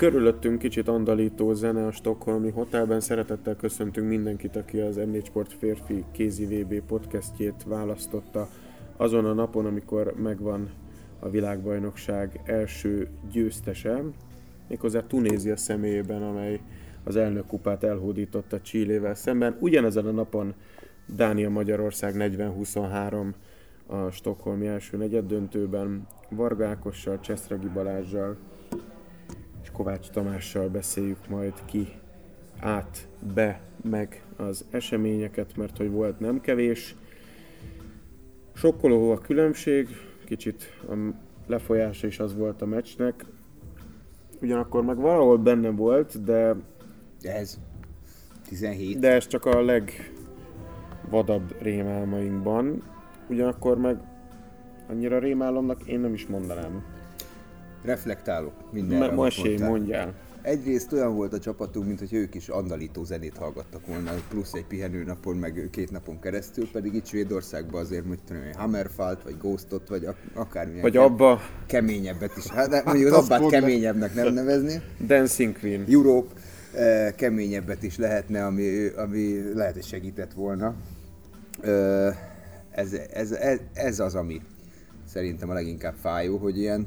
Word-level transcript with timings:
Körülöttünk 0.00 0.58
kicsit 0.58 0.88
andalító 0.88 1.52
zene 1.52 1.86
a 1.86 1.92
Stockholmi 1.92 2.50
Hotelben. 2.50 3.00
Szeretettel 3.00 3.56
köszöntünk 3.56 4.08
mindenkit, 4.08 4.56
aki 4.56 4.78
az 4.78 4.96
M4 4.98 5.24
Sport 5.24 5.52
férfi 5.52 6.04
kézi 6.12 6.44
VB 6.44 6.80
podcastjét 6.80 7.64
választotta 7.66 8.48
azon 8.96 9.24
a 9.24 9.32
napon, 9.32 9.66
amikor 9.66 10.14
megvan 10.16 10.70
a 11.18 11.28
világbajnokság 11.28 12.40
első 12.44 13.08
győztese, 13.32 14.02
méghozzá 14.68 15.06
Tunézia 15.06 15.56
személyében, 15.56 16.22
amely 16.22 16.60
az 17.04 17.16
elnök 17.16 17.46
kupát 17.46 17.84
elhódította 17.84 18.60
Csillével 18.60 19.14
szemben. 19.14 19.56
Ugyanezen 19.58 20.06
a 20.06 20.10
napon 20.10 20.54
Dánia-Magyarország 21.14 22.14
40-23 22.18 23.32
a 23.86 24.10
Stockholmi 24.10 24.66
első 24.66 24.96
negyed 24.96 25.26
döntőben 25.26 26.06
Varga 26.30 26.66
Ákossal, 26.66 27.20
Cseszragi 27.20 27.68
Balázsjal 27.68 28.36
Kovács 29.80 30.10
Tamással 30.10 30.68
beszéljük 30.68 31.28
majd 31.28 31.52
ki 31.64 31.88
át, 32.58 33.08
be, 33.34 33.60
meg 33.82 34.24
az 34.36 34.64
eseményeket, 34.70 35.56
mert 35.56 35.76
hogy 35.76 35.90
volt 35.90 36.20
nem 36.20 36.40
kevés. 36.40 36.94
Sokkoló 38.54 39.10
a 39.10 39.18
különbség, 39.18 39.88
kicsit 40.24 40.64
a 40.88 40.94
lefolyása 41.46 42.06
is 42.06 42.18
az 42.18 42.34
volt 42.34 42.62
a 42.62 42.66
meccsnek. 42.66 43.24
Ugyanakkor 44.40 44.84
meg 44.84 44.96
valahol 44.96 45.38
benne 45.38 45.70
volt, 45.70 46.24
de... 46.24 46.56
De 47.20 47.34
ez 47.34 47.58
17. 48.48 48.98
De 48.98 49.12
ez 49.12 49.26
csak 49.26 49.44
a 49.44 49.64
legvadabb 49.64 51.54
rémálmainkban. 51.62 52.82
Ugyanakkor 53.28 53.78
meg 53.78 53.98
annyira 54.88 55.18
rémálomnak 55.18 55.86
én 55.86 56.00
nem 56.00 56.12
is 56.12 56.26
mondanám. 56.26 56.99
Reflektálok 57.82 58.72
mindenre, 58.72 59.06
Ma, 59.06 59.12
Masé, 59.12 59.56
mondjál. 59.56 60.14
Egyrészt 60.42 60.92
olyan 60.92 61.14
volt 61.14 61.32
a 61.32 61.38
csapatunk, 61.38 61.86
mint 61.86 61.98
hogy 61.98 62.12
ők 62.12 62.34
is 62.34 62.48
andalító 62.48 63.04
zenét 63.04 63.36
hallgattak 63.36 63.86
volna, 63.86 64.10
plusz 64.28 64.52
egy 64.52 64.64
pihenőnapon, 64.64 65.36
meg 65.36 65.68
két 65.70 65.90
napon 65.90 66.20
keresztül, 66.20 66.70
pedig 66.70 66.94
itt 66.94 67.06
Svédországban 67.06 67.80
azért, 67.80 68.06
hogy 68.06 68.18
tudom, 68.26 68.42
Hammerfalt, 68.52 69.22
vagy 69.22 69.36
Ghostot, 69.38 69.88
vagy 69.88 70.08
akármilyen 70.34 70.82
vagy 70.82 70.96
abba. 70.96 71.40
keményebbet 71.66 72.36
is. 72.36 72.46
Hát 72.46 72.84
mondjuk 72.84 73.12
az 73.12 73.24
abbát 73.24 73.50
keményebbnek 73.50 74.14
nem 74.14 74.32
nevezni. 74.32 74.82
Dancing 75.06 75.58
Queen. 75.58 75.84
Europe 75.88 76.34
eh, 76.74 77.12
keményebbet 77.16 77.82
is 77.82 77.96
lehetne, 77.96 78.46
ami, 78.46 78.86
ami 78.86 79.52
lehet, 79.54 79.74
hogy 79.74 79.84
segített 79.84 80.32
volna. 80.32 80.74
Eh, 81.62 82.16
ez, 82.70 82.92
ez, 83.12 83.32
ez, 83.32 83.58
ez 83.72 84.00
az, 84.00 84.14
ami 84.14 84.40
szerintem 85.06 85.50
a 85.50 85.52
leginkább 85.52 85.94
fájó, 86.00 86.36
hogy 86.36 86.58
ilyen 86.58 86.86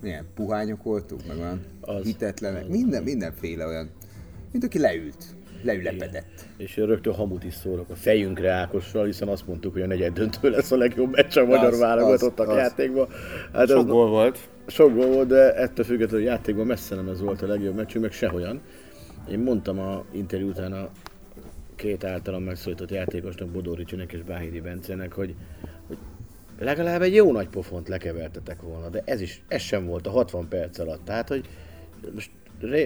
milyen 0.00 0.26
puhányok 0.34 0.82
voltunk, 0.82 1.26
meg 1.26 1.38
olyan 1.38 1.60
az, 1.80 2.04
hitetlenek, 2.04 2.62
az, 2.62 2.68
minden, 2.68 3.02
mindenféle 3.02 3.66
olyan, 3.66 3.90
mint 4.52 4.64
aki 4.64 4.78
leült, 4.78 5.24
leülepedett. 5.62 6.32
Igen. 6.34 6.54
És 6.56 6.76
rögtön 6.76 7.14
hamut 7.14 7.44
is 7.44 7.54
szólok 7.54 7.90
a 7.90 7.94
fejünkre 7.94 8.50
Ákossal, 8.50 9.04
hiszen 9.04 9.28
azt 9.28 9.46
mondtuk, 9.46 9.72
hogy 9.72 9.82
a 9.82 9.86
negyed 9.86 10.12
döntő 10.12 10.50
lesz 10.50 10.70
a 10.70 10.76
legjobb 10.76 11.10
meccs 11.10 11.36
a 11.36 11.44
magyar 11.44 11.76
válogatottak 11.76 12.54
játékban. 12.54 13.08
Hát 13.52 13.68
sok 13.68 13.86
gól 13.86 14.08
volt. 14.08 14.38
Sok 14.66 14.94
gól 14.94 15.06
volt, 15.06 15.28
de 15.28 15.54
ettől 15.54 15.84
függetlenül 15.84 16.26
a 16.26 16.30
játékban 16.30 16.66
messze 16.66 16.94
nem 16.94 17.08
ez 17.08 17.20
volt 17.20 17.42
a 17.42 17.46
legjobb 17.46 17.74
meccsünk, 17.74 18.04
meg 18.04 18.12
sehogyan. 18.12 18.60
Én 19.30 19.38
mondtam 19.38 19.78
a 19.78 20.04
interjú 20.12 20.48
után 20.48 20.72
a 20.72 20.88
két 21.76 22.04
általam 22.04 22.42
megszólított 22.42 22.90
játékosnak, 22.90 23.48
Bodoricsinek 23.48 24.12
és 24.12 24.22
Báhidi 24.22 24.60
Bencenek, 24.60 25.12
hogy 25.12 25.34
legalább 26.58 27.02
egy 27.02 27.14
jó 27.14 27.32
nagy 27.32 27.48
pofont 27.48 27.88
lekevertetek 27.88 28.62
volna, 28.62 28.88
de 28.88 29.02
ez 29.04 29.20
is, 29.20 29.42
ez 29.48 29.60
sem 29.60 29.86
volt 29.86 30.06
a 30.06 30.10
60 30.10 30.48
perc 30.48 30.78
alatt. 30.78 31.04
Tehát, 31.04 31.28
hogy 31.28 31.48
most 32.14 32.30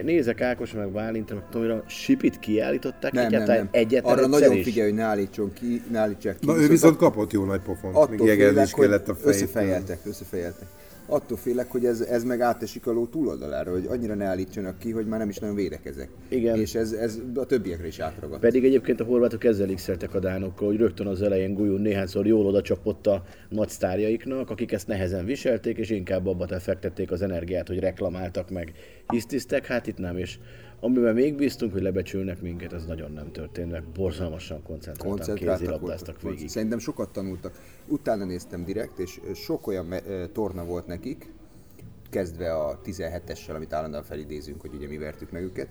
nézek 0.02 0.40
Ákos 0.40 0.72
meg 0.72 0.90
Bálintra, 0.90 1.34
meg 1.34 1.44
Tomira, 1.50 1.84
Sipit 1.86 2.38
kiállították 2.38 3.12
nem, 3.12 3.26
egyáltalán 3.26 3.56
nem, 3.56 3.68
nem. 3.72 3.82
egyetlen 3.82 4.18
Arra 4.18 4.26
nagyon 4.26 4.56
is. 4.56 4.64
figyelj, 4.64 4.88
hogy 4.88 4.98
ne 4.98 5.04
állítson 5.04 5.52
ki, 5.52 5.82
ne 5.90 5.98
állítsák 5.98 6.38
ki. 6.38 6.46
Na 6.46 6.56
ő 6.56 6.68
viszont 6.68 6.96
kapott 6.96 7.32
jó 7.32 7.44
nagy 7.44 7.60
pofont, 7.60 7.96
attól 7.96 8.26
félek, 8.26 8.68
kellett 8.68 9.08
a 9.08 9.14
fejét. 9.14 9.34
Összefejeltek, 9.34 9.98
összefejeltek 10.04 10.68
attól 11.10 11.36
félek, 11.36 11.70
hogy 11.70 11.84
ez, 11.84 12.00
ez 12.00 12.24
meg 12.24 12.40
átesik 12.40 12.86
a 12.86 12.92
ló 12.92 13.06
túloldalára, 13.06 13.70
hogy 13.70 13.86
annyira 13.88 14.14
ne 14.14 14.24
állítsanak 14.24 14.78
ki, 14.78 14.90
hogy 14.90 15.06
már 15.06 15.18
nem 15.18 15.28
is 15.28 15.38
nagyon 15.38 15.56
védekezek. 15.56 16.08
Igen. 16.28 16.58
És 16.58 16.74
ez, 16.74 16.92
ez 16.92 17.18
a 17.34 17.46
többiekre 17.46 17.86
is 17.86 17.98
átragadt. 17.98 18.40
Pedig 18.40 18.64
egyébként 18.64 19.00
a 19.00 19.04
horvátok 19.04 19.44
ezzel 19.44 19.74
x 19.74 19.88
a 19.88 20.18
dánokkal, 20.18 20.68
hogy 20.68 20.76
rögtön 20.76 21.06
az 21.06 21.22
elején 21.22 21.54
Gulyú 21.54 21.76
néhányszor 21.76 22.26
jól 22.26 22.46
oda 22.46 22.62
csapott 22.62 23.06
a 23.06 23.22
nagy 23.48 23.68
sztárjaiknak, 23.68 24.50
akik 24.50 24.72
ezt 24.72 24.86
nehezen 24.86 25.24
viselték, 25.24 25.78
és 25.78 25.90
inkább 25.90 26.26
abba 26.26 26.58
fektették 26.60 27.10
az 27.10 27.22
energiát, 27.22 27.68
hogy 27.68 27.78
reklamáltak 27.78 28.50
meg, 28.50 28.72
hisztisztek, 29.06 29.66
hát 29.66 29.86
itt 29.86 29.98
nem, 29.98 30.16
és 30.16 30.38
Amiben 30.80 31.14
még 31.14 31.34
bíztunk, 31.34 31.72
hogy 31.72 31.82
lebecsülnek 31.82 32.40
minket, 32.40 32.72
az 32.72 32.86
nagyon 32.86 33.12
nem 33.12 33.32
történt, 33.32 33.70
mert 33.70 33.84
borzalmasan 33.84 34.62
koncentráltak, 34.62 35.06
koncentráltak 35.06 35.58
kézilabdáztak 35.58 36.22
végig. 36.22 36.48
Szerintem 36.48 36.78
sokat 36.78 37.12
tanultak. 37.12 37.60
Utána 37.86 38.24
néztem 38.24 38.64
direkt, 38.64 38.98
és 38.98 39.20
sok 39.34 39.66
olyan 39.66 39.86
me- 39.86 40.30
torna 40.32 40.64
volt 40.64 40.86
nekik, 40.86 41.32
kezdve 42.10 42.54
a 42.54 42.80
17-essel, 42.84 43.54
amit 43.54 43.72
állandóan 43.72 44.02
felidézünk, 44.02 44.60
hogy 44.60 44.74
ugye 44.74 44.86
mi 44.86 44.98
vertük 44.98 45.30
meg 45.30 45.42
őket, 45.42 45.68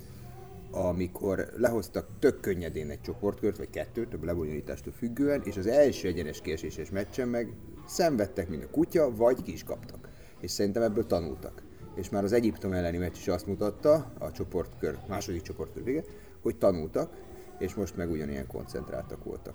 amikor 0.71 1.49
lehoztak 1.57 2.07
tök 2.19 2.39
könnyedén 2.39 2.89
egy 2.89 3.01
csoportkört, 3.01 3.57
vagy 3.57 3.69
kettőt, 3.69 4.09
több 4.09 4.23
lebonyolítástól 4.23 4.93
függően, 4.93 5.41
és 5.43 5.57
az 5.57 5.67
első 5.67 6.07
egyenes 6.07 6.41
kieséses 6.41 6.89
meccsen 6.89 7.27
meg 7.27 7.53
szenvedtek, 7.87 8.49
mint 8.49 8.63
a 8.63 8.69
kutya, 8.69 9.15
vagy 9.15 9.41
ki 9.43 9.51
is 9.51 9.63
kaptak. 9.63 10.09
És 10.39 10.51
szerintem 10.51 10.81
ebből 10.81 11.05
tanultak 11.05 11.67
és 11.99 12.09
már 12.09 12.23
az 12.23 12.33
Egyiptom 12.33 12.73
elleni 12.73 12.97
meccs 12.97 13.17
is 13.17 13.27
azt 13.27 13.47
mutatta, 13.47 14.11
a 14.19 14.31
csoportkör, 14.31 14.97
második 15.07 15.41
csoportkör 15.41 15.83
vége, 15.83 16.03
hogy 16.41 16.55
tanultak, 16.55 17.11
és 17.57 17.73
most 17.73 17.97
meg 17.97 18.11
ugyanilyen 18.11 18.47
koncentráltak 18.47 19.23
voltak. 19.23 19.53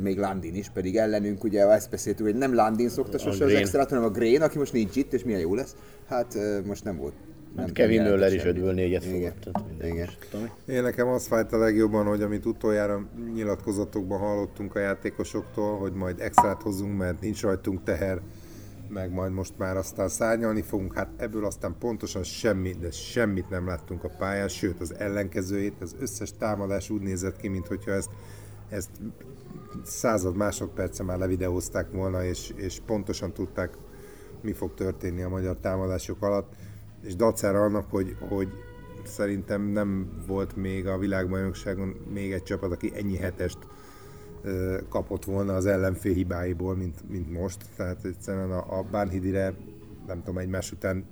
Még 0.00 0.18
Landin 0.18 0.54
is, 0.54 0.70
pedig 0.70 0.96
ellenünk 0.96 1.44
ugye 1.44 1.70
ezt 1.70 1.90
beszéltük, 1.90 2.26
hogy 2.26 2.34
nem 2.34 2.54
Landin 2.54 2.88
szokta 2.88 3.18
sose 3.18 3.44
az 3.44 3.52
extrát, 3.52 3.88
hanem 3.88 4.04
a 4.04 4.10
Grain, 4.10 4.42
aki 4.42 4.58
most 4.58 4.72
nincs 4.72 4.96
itt, 4.96 5.12
és 5.12 5.24
milyen 5.24 5.40
jó 5.40 5.54
lesz. 5.54 5.76
Hát 6.06 6.38
most 6.64 6.84
nem 6.84 6.96
volt 6.96 7.14
nem 7.56 7.64
hát 7.64 7.74
Kevin 7.74 8.02
Möller 8.02 8.32
is 8.32 8.44
5 8.44 8.74
négyet 8.74 9.04
Igen. 9.04 9.32
Igen. 9.80 10.08
Én 10.66 10.82
nekem 10.82 11.08
az 11.08 11.26
fájt 11.26 11.52
a 11.52 11.58
legjobban, 11.58 12.06
hogy 12.06 12.22
amit 12.22 12.46
utoljára 12.46 13.08
nyilatkozatokban 13.34 14.18
hallottunk 14.18 14.74
a 14.74 14.78
játékosoktól, 14.78 15.78
hogy 15.78 15.92
majd 15.92 16.20
extrát 16.20 16.62
hozunk, 16.62 16.98
mert 16.98 17.20
nincs 17.20 17.42
rajtunk 17.42 17.82
teher, 17.82 18.20
meg 18.88 19.12
majd 19.12 19.32
most 19.32 19.58
már 19.58 19.76
aztán 19.76 20.08
szárnyalni 20.08 20.62
fogunk, 20.62 20.94
hát 20.94 21.08
ebből 21.16 21.44
aztán 21.44 21.76
pontosan 21.78 22.22
semmi, 22.22 22.72
de 22.72 22.90
semmit 22.90 23.48
nem 23.48 23.66
láttunk 23.66 24.04
a 24.04 24.08
pályán, 24.18 24.48
sőt 24.48 24.80
az 24.80 24.94
ellenkezőjét, 24.94 25.80
az 25.80 25.96
összes 25.98 26.32
támadás 26.32 26.90
úgy 26.90 27.02
nézett 27.02 27.36
ki, 27.36 27.48
mintha 27.48 27.92
ezt, 27.92 28.10
ezt 28.68 28.90
század 29.84 30.36
másodperce 30.36 31.02
már 31.02 31.18
levideózták 31.18 31.90
volna, 31.90 32.24
és, 32.24 32.52
és 32.56 32.80
pontosan 32.86 33.32
tudták, 33.32 33.74
mi 34.40 34.52
fog 34.52 34.74
történni 34.74 35.22
a 35.22 35.28
magyar 35.28 35.56
támadások 35.60 36.22
alatt, 36.22 36.52
és 37.02 37.16
dacára 37.16 37.62
annak, 37.62 37.90
hogy, 37.90 38.16
hogy 38.28 38.48
szerintem 39.04 39.62
nem 39.62 40.22
volt 40.26 40.56
még 40.56 40.86
a 40.86 40.98
világbajnokságon 40.98 41.96
még 42.12 42.32
egy 42.32 42.42
csapat, 42.42 42.72
aki 42.72 42.92
ennyi 42.94 43.16
hetest 43.16 43.58
kapott 44.88 45.24
volna 45.24 45.54
az 45.54 45.66
ellenfél 45.66 46.14
hibáiból, 46.14 46.76
mint, 46.76 47.10
mint 47.10 47.32
most. 47.32 47.64
Tehát 47.76 48.04
egyszerűen 48.04 48.50
a, 48.50 48.78
a 48.78 48.82
Bánhidire, 48.90 49.54
nem 50.06 50.18
tudom, 50.18 50.38
egymás 50.38 50.72
után 50.72 51.04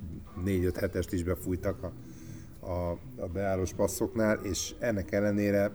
4-5 0.47 0.75
hetest 0.81 1.12
is 1.12 1.22
befújtak 1.22 1.83
a, 1.83 1.93
a, 2.71 2.99
a 3.17 3.26
beállós 3.32 3.73
passzoknál, 3.73 4.41
és 4.43 4.75
ennek 4.79 5.12
ellenére 5.12 5.73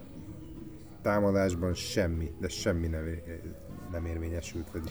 támadásban 1.01 1.73
semmi, 1.73 2.31
de 2.39 2.47
semmi 2.47 2.87
nem, 2.87 3.03
nem 3.91 4.05
érvényesült, 4.05 4.71
vagy 4.71 4.81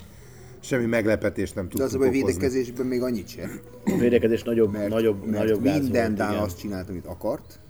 semmi 0.61 0.87
meglepetés 0.87 1.53
nem 1.53 1.69
tudtunk 1.69 1.91
De 1.91 1.97
az 1.97 2.07
a 2.07 2.11
védekezésben 2.11 2.87
még 2.87 3.03
annyit 3.03 3.29
sem. 3.29 3.61
A 3.85 3.97
védekezés 3.99 4.43
nagyobb, 4.43 4.73
mert, 4.73 4.89
nagyobb, 4.89 5.27
mert 5.27 5.39
nagyobb 5.39 5.63
minden 5.63 6.15
Dán 6.15 6.37
azt 6.37 6.59
csinált, 6.59 6.89
amit 6.89 7.07
akart, 7.07 7.61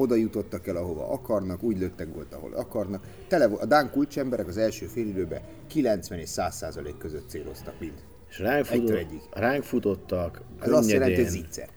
oda 0.00 0.14
jutottak 0.14 0.66
el, 0.66 0.76
ahova 0.76 1.12
akarnak, 1.12 1.62
úgy 1.62 1.78
lőttek 1.78 2.14
volt, 2.14 2.34
ahol 2.34 2.52
akarnak. 2.52 3.06
Tele, 3.28 3.44
a 3.44 3.66
Dán 3.66 3.90
kulcsemberek 3.90 4.48
az 4.48 4.56
első 4.56 4.86
félidőben 4.86 5.40
90 5.66 6.18
és 6.18 6.28
100 6.28 6.56
százalék 6.56 6.96
között 6.98 7.28
céloztak 7.28 7.80
mind. 7.80 7.94
És 8.28 8.38
ránk, 8.38 8.64
futott, 8.64 9.06
ránk 9.30 9.62
futottak, 9.62 10.40
Ez 10.60 10.70
azt 10.70 10.90
jelenti, 10.90 11.14
hogy 11.14 11.30
zicser. 11.30 11.68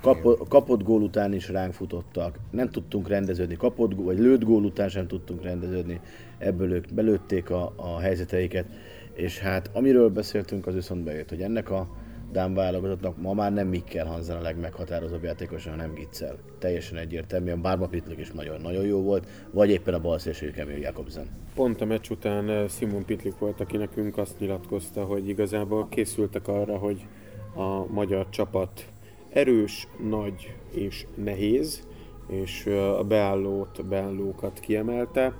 Kapott, 0.00 0.48
kapott 0.48 0.82
gól 0.82 1.02
után 1.02 1.32
is 1.32 1.48
ránk 1.48 1.72
futottak, 1.72 2.38
nem 2.50 2.70
tudtunk 2.70 3.08
rendeződni, 3.08 3.56
kapott 3.56 3.92
vagy 3.94 4.18
lőtt 4.18 4.44
gól 4.44 4.64
után 4.64 4.88
sem 4.88 5.06
tudtunk 5.06 5.42
rendeződni, 5.42 6.00
ebből 6.38 6.72
ők 6.72 6.94
belőtték 6.94 7.50
a, 7.50 7.72
a 7.76 7.98
helyzeteiket, 7.98 8.66
és 9.14 9.38
hát 9.38 9.70
amiről 9.72 10.10
beszéltünk, 10.10 10.66
az 10.66 10.74
viszont 10.74 11.04
bejött, 11.04 11.28
hogy 11.28 11.42
ennek 11.42 11.70
a 11.70 11.88
Dán 12.32 12.54
válogatottnak 12.54 13.20
ma 13.20 13.32
már 13.32 13.52
nem 13.52 13.68
Mikkel 13.68 14.06
Hansen 14.06 14.36
a 14.36 14.40
legmeghatározóbb 14.40 15.22
játékos, 15.22 15.66
hanem 15.66 15.94
Gitzel. 15.94 16.36
Teljesen 16.58 16.98
egyértelműen, 16.98 17.62
bár 17.62 17.88
Pitlik 17.88 18.18
is 18.18 18.30
nagyon-nagyon 18.30 18.84
jó 18.84 19.02
volt, 19.02 19.26
vagy 19.50 19.70
éppen 19.70 19.94
a 19.94 20.00
balszélső 20.00 20.52
Emil 20.56 20.76
Jakobsen. 20.76 21.26
Pont 21.54 21.80
a 21.80 21.84
meccs 21.84 22.10
után 22.10 22.48
eh, 22.48 22.68
Simon 22.68 23.04
Pitlik 23.04 23.38
volt, 23.38 23.60
aki 23.60 23.76
nekünk 23.76 24.18
azt 24.18 24.38
nyilatkozta, 24.38 25.04
hogy 25.04 25.28
igazából 25.28 25.88
készültek 25.88 26.48
arra, 26.48 26.76
hogy 26.76 27.06
a 27.54 27.92
magyar 27.92 28.28
csapat 28.28 28.86
erős, 29.32 29.88
nagy 30.08 30.54
és 30.70 31.06
nehéz, 31.14 31.88
és 32.28 32.66
a 32.98 33.04
beállót, 33.04 33.86
beállókat 33.86 34.60
kiemelte. 34.60 35.34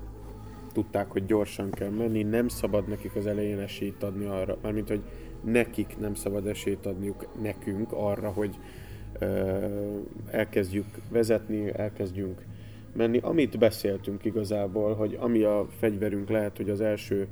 Tudták, 0.73 1.11
hogy 1.11 1.27
gyorsan 1.27 1.71
kell 1.71 1.91
menni, 1.91 2.23
nem 2.23 2.49
szabad 2.49 2.89
nekik 2.89 3.17
az 3.17 3.27
elején 3.27 3.59
esélyt 3.59 4.03
adni 4.03 4.25
arra, 4.25 4.57
mármint, 4.63 4.89
hogy 4.89 5.03
nekik 5.45 5.97
nem 5.99 6.15
szabad 6.15 6.47
esélyt 6.47 6.87
adniuk 6.87 7.27
nekünk 7.43 7.93
arra, 7.93 8.31
hogy 8.31 8.59
elkezdjük 10.31 10.87
vezetni, 11.11 11.73
elkezdjünk 11.77 12.45
menni. 12.93 13.19
Amit 13.23 13.59
beszéltünk 13.59 14.25
igazából, 14.25 14.95
hogy 14.95 15.17
ami 15.21 15.43
a 15.43 15.67
fegyverünk 15.79 16.29
lehet, 16.29 16.57
hogy 16.57 16.71
az 16.71 16.81
első 16.81 17.27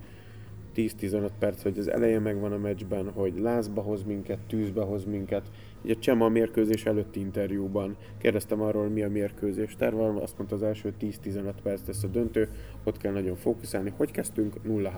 10-15 0.77 1.29
perc, 1.39 1.63
hogy 1.63 1.79
az 1.79 1.91
eleje 1.91 2.19
megvan 2.19 2.53
a 2.53 2.59
meccsben, 2.59 3.11
hogy 3.11 3.39
lázba 3.39 3.83
hoz 3.83 4.05
minket, 4.05 4.39
tűzbe 4.47 4.83
hoz 4.83 5.05
minket. 5.05 5.51
Ugye 5.85 5.95
Csema 5.95 6.25
a 6.25 6.29
mérkőzés 6.29 6.87
előtti 6.87 7.21
interjúban 7.21 7.97
kérdeztem 8.19 8.61
arról, 8.61 8.89
mi 8.89 9.03
a 9.03 9.09
mérkőzés 9.09 9.77
terve, 9.77 10.23
azt 10.23 10.39
mondta 10.39 10.55
az 10.55 10.63
első 10.63 10.93
10-15 11.01 11.53
perc 11.63 11.87
lesz 11.87 12.03
a 12.03 12.09
döntő, 12.09 12.49
ott 12.85 12.97
kell 12.97 13.13
nagyon 13.13 13.37
fókuszálni. 13.37 13.93
Hogy 13.97 14.11
kezdtünk? 14.11 14.55
0-3. 14.69 14.91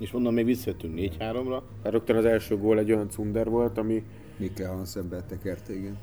És 0.00 0.14
onnan 0.14 0.34
még 0.34 0.44
visszajöttünk 0.44 0.94
4-3-ra. 0.98 1.62
Hát 1.82 1.92
rögtön 1.92 2.16
az 2.16 2.24
első 2.24 2.56
gól 2.56 2.78
egy 2.78 2.92
olyan 2.92 3.08
cunder 3.10 3.48
volt, 3.48 3.78
ami... 3.78 4.04
Mikkel 4.36 4.72
Hansenbe 4.72 5.22
tekerte, 5.22 5.74
igen. 5.74 5.98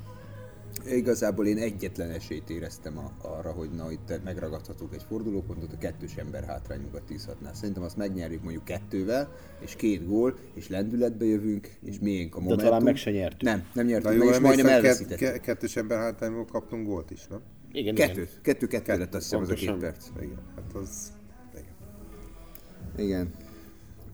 Igazából 0.89 1.47
én 1.47 1.57
egyetlen 1.57 2.09
esélyt 2.09 2.49
éreztem 2.49 2.97
a, 2.97 3.11
arra, 3.27 3.51
hogy 3.51 3.69
na 3.69 3.91
itt 3.91 4.19
megragadhatunk 4.23 4.93
egy 4.93 5.03
fordulópontot, 5.07 5.73
a 5.73 5.77
kettős 5.77 6.15
ember 6.15 6.43
hátrányunkat 6.43 7.03
tízhatná. 7.03 7.53
Szerintem 7.53 7.83
azt 7.83 7.97
megnyerjük 7.97 8.41
mondjuk 8.43 8.63
kettővel, 8.63 9.31
és 9.59 9.75
két 9.75 10.07
gól, 10.07 10.37
és 10.53 10.69
lendületbe 10.69 11.25
jövünk, 11.25 11.69
és 11.83 11.99
miénk 11.99 12.35
a 12.35 12.39
momentum. 12.39 12.63
De 12.63 12.69
talán 12.69 12.83
meg 12.83 12.95
se 12.95 13.11
nyertük. 13.11 13.41
Nem, 13.41 13.65
nem 13.73 13.85
nyertük 13.85 14.17
meg, 14.17 14.27
és 14.27 14.39
majdnem 14.39 14.67
elveszítettük. 14.67 15.27
Ke- 15.27 15.41
kettős 15.41 15.75
ember 15.75 15.97
hátrányból 15.97 16.45
kaptunk 16.45 16.87
gólt 16.87 17.11
is, 17.11 17.27
nem? 17.27 17.39
Igen, 17.71 17.95
Kettő, 17.95 18.21
igen. 18.21 18.33
kettő, 18.41 18.67
kettő 18.67 18.97
lett 18.97 19.13
azt 19.13 19.23
hiszem 19.23 19.39
az 19.39 19.49
a 19.49 19.53
két 19.53 19.75
perc. 19.75 20.07
Igen, 20.21 20.39
hát 20.55 20.73
az... 20.73 21.11
Igen. 21.53 23.05
Igen. 23.05 23.33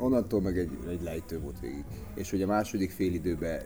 Onnantól 0.04 0.42
meg 0.42 0.58
egy, 0.58 0.72
egy 0.90 1.02
lejtő 1.02 1.40
volt 1.40 1.60
végig. 1.60 1.84
És 2.16 2.30
hogy 2.30 2.42
a 2.42 2.48
második 2.48 2.92
félidőben 2.92 3.62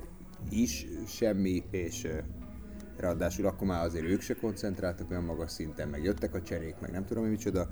is 0.49 0.85
semmi, 1.07 1.63
és 1.71 2.07
ráadásul 2.97 3.45
akkor 3.45 3.67
már 3.67 3.85
azért 3.85 4.05
ők 4.05 4.21
se 4.21 4.33
koncentráltak 4.33 5.11
olyan 5.11 5.23
magas 5.23 5.51
szinten, 5.51 5.87
meg 5.87 6.03
jöttek 6.03 6.33
a 6.33 6.41
cserék, 6.41 6.75
meg 6.79 6.91
nem 6.91 7.05
tudom, 7.05 7.23
hogy 7.23 7.31
micsoda, 7.31 7.67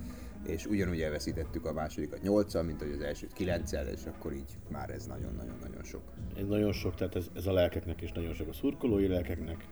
és 0.45 0.65
ugyanúgy 0.65 1.01
elveszítettük 1.01 1.65
a 1.65 1.73
másodikat 1.73 2.21
8 2.21 2.63
mint 2.63 2.81
hogy 2.81 2.91
az 2.91 3.01
elsőt 3.01 3.33
9 3.33 3.71
és 3.71 4.06
akkor 4.06 4.33
így 4.33 4.57
már 4.71 4.89
ez 4.89 5.06
nagyon-nagyon-nagyon 5.06 5.83
sok. 5.83 6.01
Ez 6.38 6.47
nagyon 6.47 6.71
sok, 6.71 6.95
tehát 6.95 7.15
ez, 7.15 7.25
ez 7.35 7.45
a 7.45 7.53
lelkeknek 7.53 8.01
is 8.01 8.12
nagyon 8.12 8.33
sok, 8.33 8.47
a 8.47 8.53
szurkolói 8.53 9.07
lelkeknek. 9.07 9.65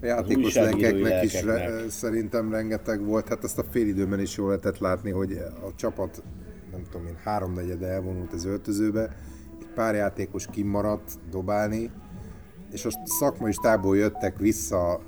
A 0.00 0.06
játékos 0.06 0.54
lelkeknek 0.54 1.24
is 1.24 1.42
re, 1.42 1.88
szerintem 1.88 2.50
rengeteg 2.50 3.04
volt, 3.04 3.28
hát 3.28 3.44
azt 3.44 3.58
a 3.58 3.64
félidőben 3.64 4.20
is 4.20 4.36
jól 4.36 4.48
lehetett 4.48 4.78
látni, 4.78 5.10
hogy 5.10 5.32
a 5.62 5.74
csapat, 5.74 6.22
nem 6.72 6.82
tudom 6.90 7.06
én, 7.06 7.16
háromnegyede 7.24 7.86
elvonult 7.86 8.32
az 8.32 8.44
öltözőbe, 8.44 9.16
egy 9.60 9.68
pár 9.74 9.94
játékos 9.94 10.46
kimaradt 10.46 11.18
dobálni, 11.30 11.90
és 12.70 12.84
a 12.84 12.90
szakmai 13.04 13.52
stából 13.52 13.96
jöttek 13.96 14.38
vissza, 14.38 15.00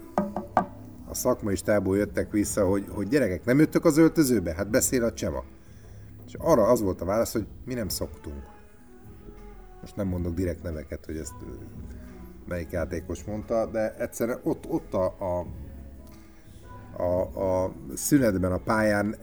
a 1.09 1.15
szakmai 1.15 1.55
stából 1.55 1.97
jöttek 1.97 2.31
vissza, 2.31 2.67
hogy, 2.67 2.87
hogy 2.89 3.09
gyerekek, 3.09 3.45
nem 3.45 3.59
jöttök 3.59 3.85
az 3.85 3.97
öltözőbe? 3.97 4.55
Hát 4.55 4.71
beszél 4.71 5.05
a 5.05 5.13
Cseva. 5.13 5.45
És 6.27 6.35
arra 6.39 6.67
az 6.67 6.81
volt 6.81 7.01
a 7.01 7.05
válasz, 7.05 7.33
hogy 7.33 7.47
mi 7.65 7.75
nem 7.75 7.89
szoktunk. 7.89 8.43
Most 9.81 9.97
nem 9.97 10.07
mondok 10.07 10.35
direkt 10.35 10.63
neveket, 10.63 11.05
hogy 11.05 11.17
ezt 11.17 11.35
melyik 12.49 12.71
játékos 12.71 13.25
mondta, 13.25 13.67
de 13.67 13.95
egyszerűen 13.95 14.41
ott, 14.43 14.67
ott 14.69 14.95
a, 14.95 15.15
a, 15.19 15.47
a, 17.03 17.21
a 17.65 17.73
szünetben 17.95 18.53
a 18.53 18.59
pályán 18.59 19.17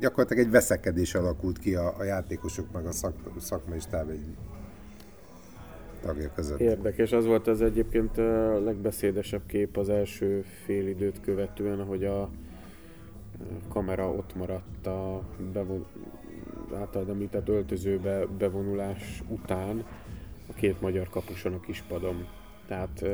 gyakorlatilag 0.00 0.44
egy 0.44 0.50
veszekedés 0.50 1.14
alakult 1.14 1.58
ki 1.58 1.74
a, 1.74 1.94
a 1.98 2.04
játékosok 2.04 2.72
meg 2.72 2.86
a 2.86 2.92
szak, 2.92 3.14
szakmai 3.38 3.80
stáb 3.80 4.10
egy 4.10 4.36
tagja 6.00 6.32
között. 6.34 6.60
Érdekes, 6.60 7.12
az 7.12 7.26
volt 7.26 7.46
az 7.46 7.62
egyébként 7.62 8.18
a 8.18 8.60
legbeszédesebb 8.60 9.46
kép 9.46 9.76
az 9.76 9.88
első 9.88 10.44
fél 10.64 10.88
időt 10.88 11.20
követően, 11.20 11.84
hogy 11.84 12.04
a 12.04 12.30
kamera 13.68 14.08
ott 14.08 14.34
maradt 14.34 14.86
a 14.86 15.22
bevon... 15.52 15.86
általad 16.74 17.08
említett 17.08 17.48
öltözőbe 17.48 18.26
bevonulás 18.38 19.22
után 19.28 19.84
a 20.48 20.52
két 20.52 20.80
magyar 20.80 21.08
kapuson 21.08 21.52
a 21.52 21.60
kispadon. 21.60 22.26
Tehát 22.66 23.04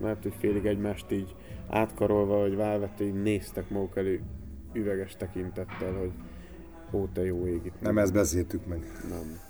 lehet, 0.00 0.22
hogy 0.22 0.34
félig 0.38 0.66
egymást 0.66 1.12
így 1.12 1.34
átkarolva, 1.68 2.38
vagy 2.38 2.56
válvetve, 2.56 3.04
így 3.04 3.22
néztek 3.22 3.70
maguk 3.70 3.96
elő 3.96 4.20
üveges 4.78 5.16
tekintettel, 5.16 5.92
hogy 5.92 6.12
ó, 6.92 7.06
te 7.12 7.24
jó 7.24 7.46
ég 7.46 7.60
itt. 7.64 7.80
Nem 7.80 7.98
ezt 7.98 8.12
beszéltük 8.12 8.66
meg. 8.66 8.78
Nem. 9.08 9.40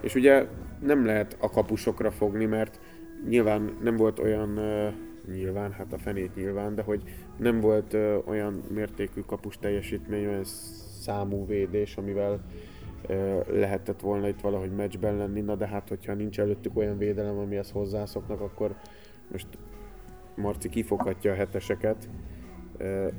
És 0.00 0.14
ugye 0.14 0.46
nem 0.80 1.04
lehet 1.04 1.36
a 1.40 1.50
kapusokra 1.50 2.10
fogni, 2.10 2.44
mert 2.44 2.80
nyilván 3.28 3.76
nem 3.82 3.96
volt 3.96 4.18
olyan, 4.18 4.60
nyilván, 5.32 5.72
hát 5.72 5.92
a 5.92 5.98
fenét 5.98 6.34
nyilván, 6.34 6.74
de 6.74 6.82
hogy 6.82 7.02
nem 7.38 7.60
volt 7.60 7.96
olyan 8.24 8.62
mértékű 8.74 9.20
kapus 9.20 9.58
teljesítmény, 9.58 10.26
olyan 10.26 10.44
számú 11.00 11.46
védés, 11.46 11.96
amivel 11.96 12.44
lehetett 13.48 14.00
volna 14.00 14.28
itt 14.28 14.40
valahogy 14.40 14.70
meccsben 14.70 15.16
lenni, 15.16 15.40
na 15.40 15.54
de 15.54 15.66
hát 15.66 15.88
hogyha 15.88 16.14
nincs 16.14 16.40
előttük 16.40 16.76
olyan 16.76 16.98
védelem, 16.98 17.38
amihez 17.38 17.70
hozzászoknak, 17.70 18.40
akkor 18.40 18.74
most 19.30 19.46
Marci 20.36 20.68
kifoghatja 20.68 21.32
a 21.32 21.34
heteseket. 21.34 22.08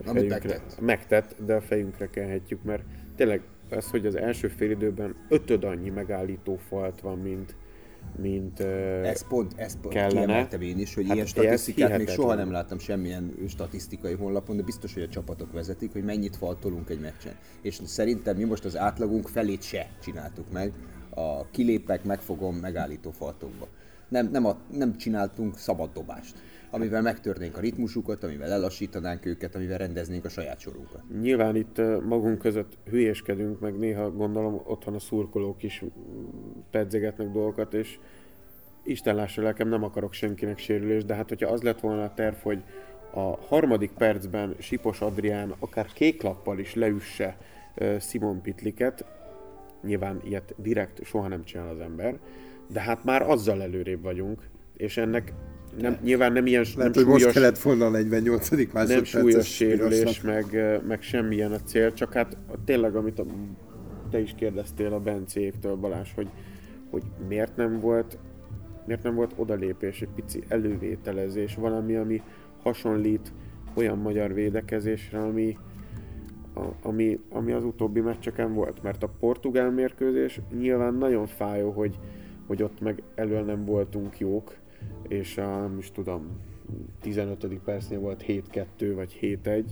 Amit 0.06 0.30
megtett. 0.30 0.80
megtett, 0.80 1.36
de 1.46 1.56
a 1.56 1.62
fejünkre 1.62 2.10
kenhetjük, 2.10 2.64
mert 2.64 2.84
tényleg 3.16 3.42
az, 3.70 3.90
hogy 3.90 4.06
az 4.06 4.16
első 4.16 4.48
félidőben 4.48 5.16
ötöd 5.30 5.64
annyi 5.64 5.90
megállító 5.90 6.56
falt 6.56 7.02
van, 7.02 7.20
mint, 7.20 7.56
mint 8.22 8.60
Ez 8.60 9.28
pont, 9.28 9.54
ez 9.56 9.78
pont 9.82 9.94
kellene. 9.94 10.48
én 10.62 10.80
is, 10.80 10.94
hogy 10.94 11.06
Hát 11.06 11.14
ilyen 11.14 11.28
statisztikát 11.28 11.98
még 11.98 12.08
soha 12.08 12.34
nem 12.34 12.52
láttam 12.52 12.80
semmilyen 12.80 13.34
statisztikai 13.48 14.14
honlapon, 14.14 14.58
de 14.58 14.64
biztos, 14.64 14.94
hogy 14.94 15.04
a 15.04 15.08
csapatok 15.08 15.52
vezetik, 15.52 15.92
hogy 15.92 16.04
mennyit 16.04 16.36
faltolunk 16.36 16.90
egy 16.90 17.00
meccsen. 17.00 17.34
És 17.62 17.80
szerintem 17.84 18.38
mi 18.38 18.44
most 18.44 18.66
az 18.66 18.78
átlagunk 18.78 19.28
felét 19.28 19.62
se 19.64 19.90
csináltuk 20.04 20.52
meg 20.52 20.72
a 21.10 21.50
kilépek, 21.52 22.04
megfogom, 22.04 22.56
megállító 22.56 23.12
faltokba. 23.12 23.68
Nem, 24.08 24.30
nem, 24.32 24.46
a, 24.46 24.58
nem 24.72 24.98
csináltunk 24.98 25.58
szabad 25.58 25.90
dobást, 25.94 26.36
amivel 26.74 27.02
megtörnénk 27.02 27.58
a 27.58 27.60
ritmusukat, 27.60 28.24
amivel 28.24 28.52
elassítanánk 28.52 29.26
őket, 29.26 29.56
amivel 29.56 29.78
rendeznénk 29.78 30.26
a 30.26 30.30
saját 30.30 30.60
sorunkat. 30.60 31.02
Nyilván 31.22 31.56
itt 31.56 31.78
magunk 32.08 32.40
között 32.40 32.78
hülyéskedünk, 32.90 33.60
meg 33.60 33.78
néha 33.78 34.12
gondolom 34.12 34.62
otthon 34.66 34.94
a 34.94 35.00
szurkolók 35.00 35.64
is 35.64 35.84
pedzegetnek 36.72 37.32
dolgokat, 37.32 37.74
és 37.74 38.00
Isten 38.84 39.16
lássa 39.16 39.42
lelkem, 39.42 39.70
nem 39.70 39.84
akarok 39.84 40.14
senkinek 40.14 40.58
sérülést, 40.58 41.06
de 41.06 41.16
hát 41.16 41.30
hogyha 41.30 41.52
az 41.52 41.62
lett 41.62 41.80
volna 41.80 42.04
a 42.04 42.14
terv, 42.14 42.36
hogy 42.36 42.64
a 43.14 43.38
harmadik 43.48 43.92
percben 43.92 44.56
Sipos 44.60 45.02
Adrián 45.02 45.54
akár 45.60 45.88
kéklappal 45.94 46.60
is 46.60 46.74
leüsse 46.74 47.38
Simon 48.00 48.42
Pitliket, 48.42 49.06
nyilván 49.84 50.22
ilyet 50.24 50.54
direkt 50.58 51.06
soha 51.06 51.28
nem 51.28 51.44
csinál 51.44 51.70
az 51.70 51.80
ember, 51.80 52.20
de 52.68 52.80
hát 52.80 53.04
már 53.04 53.22
azzal 53.22 53.62
előrébb 53.62 54.02
vagyunk, 54.02 54.50
és 54.78 54.98
ennek 54.98 55.34
nem, 55.80 55.98
nyilván 56.04 56.32
nem 56.32 56.46
ilyen 56.46 56.66
Lehet, 56.78 56.94
nem 56.94 57.04
hogy 57.04 57.12
most 57.12 57.20
súlyos- 57.20 57.34
kellett 57.36 57.60
volna 57.60 57.86
a 57.86 57.90
48. 57.90 58.50
másodperces 58.50 59.12
nem 59.12 59.22
súlyos 59.22 59.48
sérülés, 59.48 60.22
meg, 60.22 60.46
meg 60.88 61.02
semmilyen 61.02 61.52
a 61.52 61.60
cél, 61.60 61.94
csak 61.94 62.14
hát 62.14 62.38
tényleg, 62.66 62.96
amit 62.96 63.20
a, 63.20 63.26
te 64.12 64.20
is 64.20 64.34
kérdeztél 64.38 64.94
a 64.94 65.00
Bencéktől, 65.00 65.76
Balázs, 65.76 66.10
hogy, 66.16 66.28
hogy 66.90 67.04
miért 67.28 67.56
nem 67.56 67.80
volt 67.80 68.18
miért 68.86 69.04
nem 69.04 69.16
volt 69.16 69.34
odalépés, 69.36 70.02
egy 70.02 70.10
pici 70.16 70.44
elővételezés, 70.48 71.56
valami, 71.56 71.96
ami 71.96 72.22
hasonlít 72.62 73.34
olyan 73.74 73.98
magyar 73.98 74.34
védekezésre, 74.34 75.20
ami, 75.20 75.58
a, 76.56 76.62
ami, 76.82 77.20
ami 77.30 77.52
az 77.52 77.64
utóbbi 77.64 78.00
meccseken 78.00 78.54
volt. 78.54 78.84
Mert 78.84 79.04
a 79.04 79.14
portugál 79.20 79.72
mérkőzés 79.72 80.40
nyilván 80.58 80.94
nagyon 80.94 81.26
fájó, 81.28 81.72
hogy, 81.72 82.00
hogy 82.48 82.64
ott 82.64 82.82
meg 82.82 83.02
elől 83.16 83.44
nem 83.44 83.66
voltunk 83.66 84.20
jók, 84.20 84.56
és 85.14 85.38
a, 85.38 85.58
nem 85.60 85.78
is 85.78 85.92
tudom, 85.92 86.28
15. 87.02 87.48
percnél 87.66 88.00
volt 88.00 88.24
7-2 88.28 88.92
vagy 88.96 89.18
7-1, 89.22 89.64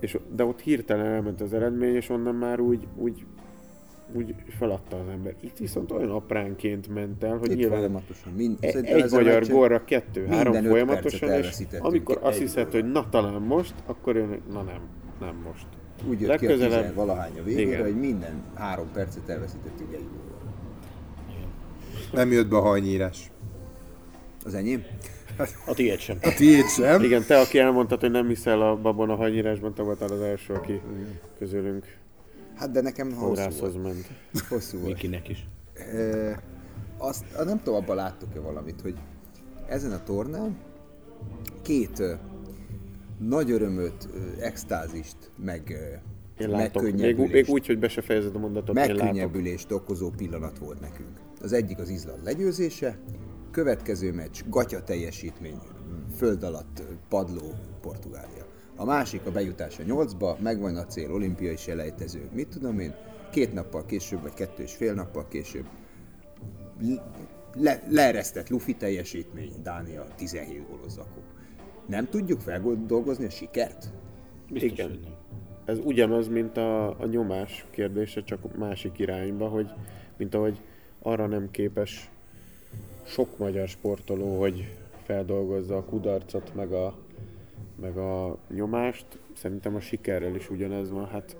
és, 0.00 0.18
de 0.34 0.44
ott 0.44 0.60
hirtelen 0.60 1.06
elment 1.06 1.40
az 1.40 1.52
eredmény, 1.54 1.94
és 1.94 2.08
onnan 2.08 2.34
már 2.34 2.60
úgy, 2.60 2.86
úgy, 2.96 3.26
úgy 4.12 4.34
feladta 4.48 4.96
az 5.00 5.08
ember. 5.08 5.34
Itt 5.40 5.56
viszont 5.56 5.90
olyan 5.90 6.10
apránként 6.10 6.94
ment 6.94 7.24
el, 7.24 7.36
hogy 7.36 7.50
Itt 7.50 7.56
nyilván 7.56 7.78
folyamatosan. 7.78 8.32
Mind, 8.32 8.56
e- 8.60 8.78
egy 8.82 9.10
magyar 9.10 9.46
gólra 9.46 9.84
kettő, 9.84 10.26
három 10.26 10.52
minden 10.52 10.64
öt 10.64 10.70
folyamatosan, 10.70 11.28
és 11.28 11.34
elveszítettünk. 11.34 11.84
amikor 11.84 12.18
azt 12.22 12.38
hiszed, 12.38 12.70
hogy 12.70 12.90
na 12.90 13.08
talán 13.08 13.42
most, 13.42 13.74
akkor 13.86 14.16
jön, 14.16 14.40
na 14.52 14.62
nem, 14.62 14.80
nem 15.20 15.36
most. 15.44 15.66
Úgy 16.08 16.20
jött 16.20 16.38
ki 16.38 16.46
a 16.46 16.48
Legközelebb- 16.48 16.86
10 16.86 16.94
valahány 16.94 17.38
a 17.38 17.42
végére, 17.42 17.68
Igen. 17.68 17.82
hogy 17.82 17.98
minden 17.98 18.42
három 18.54 18.86
percet 18.92 19.28
elveszítettük 19.28 19.92
egy 19.92 20.04
gólra. 20.04 20.36
Nem 22.12 22.32
jött 22.32 22.48
be 22.48 22.56
a 22.56 22.60
hajnyírás. 22.60 23.30
Az 24.48 24.54
enyém? 24.54 24.84
A 25.66 25.74
tiéd 25.74 25.98
sem. 25.98 26.18
A 26.22 26.34
tiéd 26.34 26.66
sem? 26.68 27.02
Igen, 27.02 27.24
te, 27.26 27.38
aki 27.40 27.58
elmondtad, 27.58 28.00
hogy 28.00 28.10
nem 28.10 28.28
hiszel 28.28 28.62
a 28.62 28.76
babon 28.76 29.10
a 29.10 29.14
hanyírásban, 29.14 29.74
te 29.74 29.82
voltál 29.82 30.08
az 30.08 30.20
első, 30.20 30.52
aki 30.54 30.80
közülünk 31.38 31.96
Hát 32.54 32.70
de 32.70 32.80
nekem 32.80 33.12
hosszú 33.12 33.60
volt. 33.60 33.82
ment. 33.82 34.06
Hosszú 34.48 34.78
volt. 34.78 34.92
Mikinek 34.92 35.28
is. 35.28 35.46
E, 35.74 36.42
azt, 36.98 37.24
nem 37.44 37.60
tudom, 37.62 37.82
abban 37.82 37.96
láttok-e 37.96 38.40
valamit, 38.40 38.80
hogy 38.80 38.94
ezen 39.68 39.92
a 39.92 40.02
tornán 40.02 40.56
két 41.62 41.98
ö, 41.98 42.12
nagy 43.18 43.50
örömöt, 43.50 44.08
ö, 44.14 44.42
extázist, 44.42 45.16
meg 45.44 45.62
ö, 46.38 46.42
Én 46.42 46.48
látok. 46.50 46.82
Még, 46.92 47.16
még 47.16 47.48
úgy, 47.48 47.66
hogy 47.66 47.78
be 47.78 47.88
se 47.88 48.00
fejezed 48.00 48.34
a 48.34 48.38
mondatot, 48.38 48.74
megkönnyebbülést 48.74 49.72
okozó 49.72 50.10
pillanat 50.10 50.58
volt 50.58 50.80
nekünk. 50.80 51.20
Az 51.42 51.52
egyik 51.52 51.78
az 51.78 51.88
Izland 51.88 52.24
legyőzése, 52.24 52.98
következő 53.58 54.12
meccs, 54.12 54.42
gatya 54.48 54.82
teljesítmény, 54.84 55.58
föld 56.16 56.42
alatt 56.42 56.82
padló 57.08 57.54
Portugália. 57.80 58.46
A 58.76 58.84
másik 58.84 59.26
a 59.26 59.30
bejutás 59.30 59.78
a 59.78 59.82
nyolcba, 59.82 60.36
megvan 60.40 60.76
a 60.76 60.84
cél, 60.84 61.12
olimpiai 61.12 61.56
selejtező, 61.56 62.28
mit 62.32 62.48
tudom 62.48 62.78
én, 62.78 62.94
két 63.30 63.52
nappal 63.52 63.84
később, 63.84 64.22
vagy 64.22 64.34
kettő 64.34 64.62
és 64.62 64.74
fél 64.74 64.94
nappal 64.94 65.28
később 65.28 65.64
le, 67.54 67.82
leeresztett 67.88 68.48
Luffy 68.48 68.74
teljesítmény, 68.74 69.52
Dánia 69.62 70.06
17 70.16 70.68
gólos 70.68 70.92
zakó. 70.92 71.22
Nem 71.86 72.08
tudjuk 72.08 72.40
feldolgozni 72.40 73.24
a 73.24 73.30
sikert? 73.30 73.90
Biztos, 74.50 74.70
Igen. 74.70 74.88
hogy 74.88 75.00
nem. 75.00 75.12
Ez 75.64 75.78
ugyanaz, 75.84 76.28
mint 76.28 76.56
a, 76.56 77.00
a 77.00 77.06
nyomás 77.06 77.66
kérdése, 77.70 78.22
csak 78.22 78.56
másik 78.56 78.98
irányba, 78.98 79.48
hogy 79.48 79.70
mint 80.16 80.34
ahogy 80.34 80.60
arra 81.02 81.26
nem 81.26 81.50
képes 81.50 82.10
sok 83.08 83.38
magyar 83.38 83.68
sportoló, 83.68 84.40
hogy 84.40 84.76
feldolgozza 85.04 85.76
a 85.76 85.84
kudarcot, 85.84 86.54
meg 86.54 86.72
a, 86.72 86.94
meg 87.80 87.96
a 87.96 88.38
nyomást. 88.54 89.06
Szerintem 89.32 89.74
a 89.74 89.80
sikerrel 89.80 90.34
is 90.34 90.50
ugyanez 90.50 90.90
van, 90.90 91.06
hát 91.06 91.36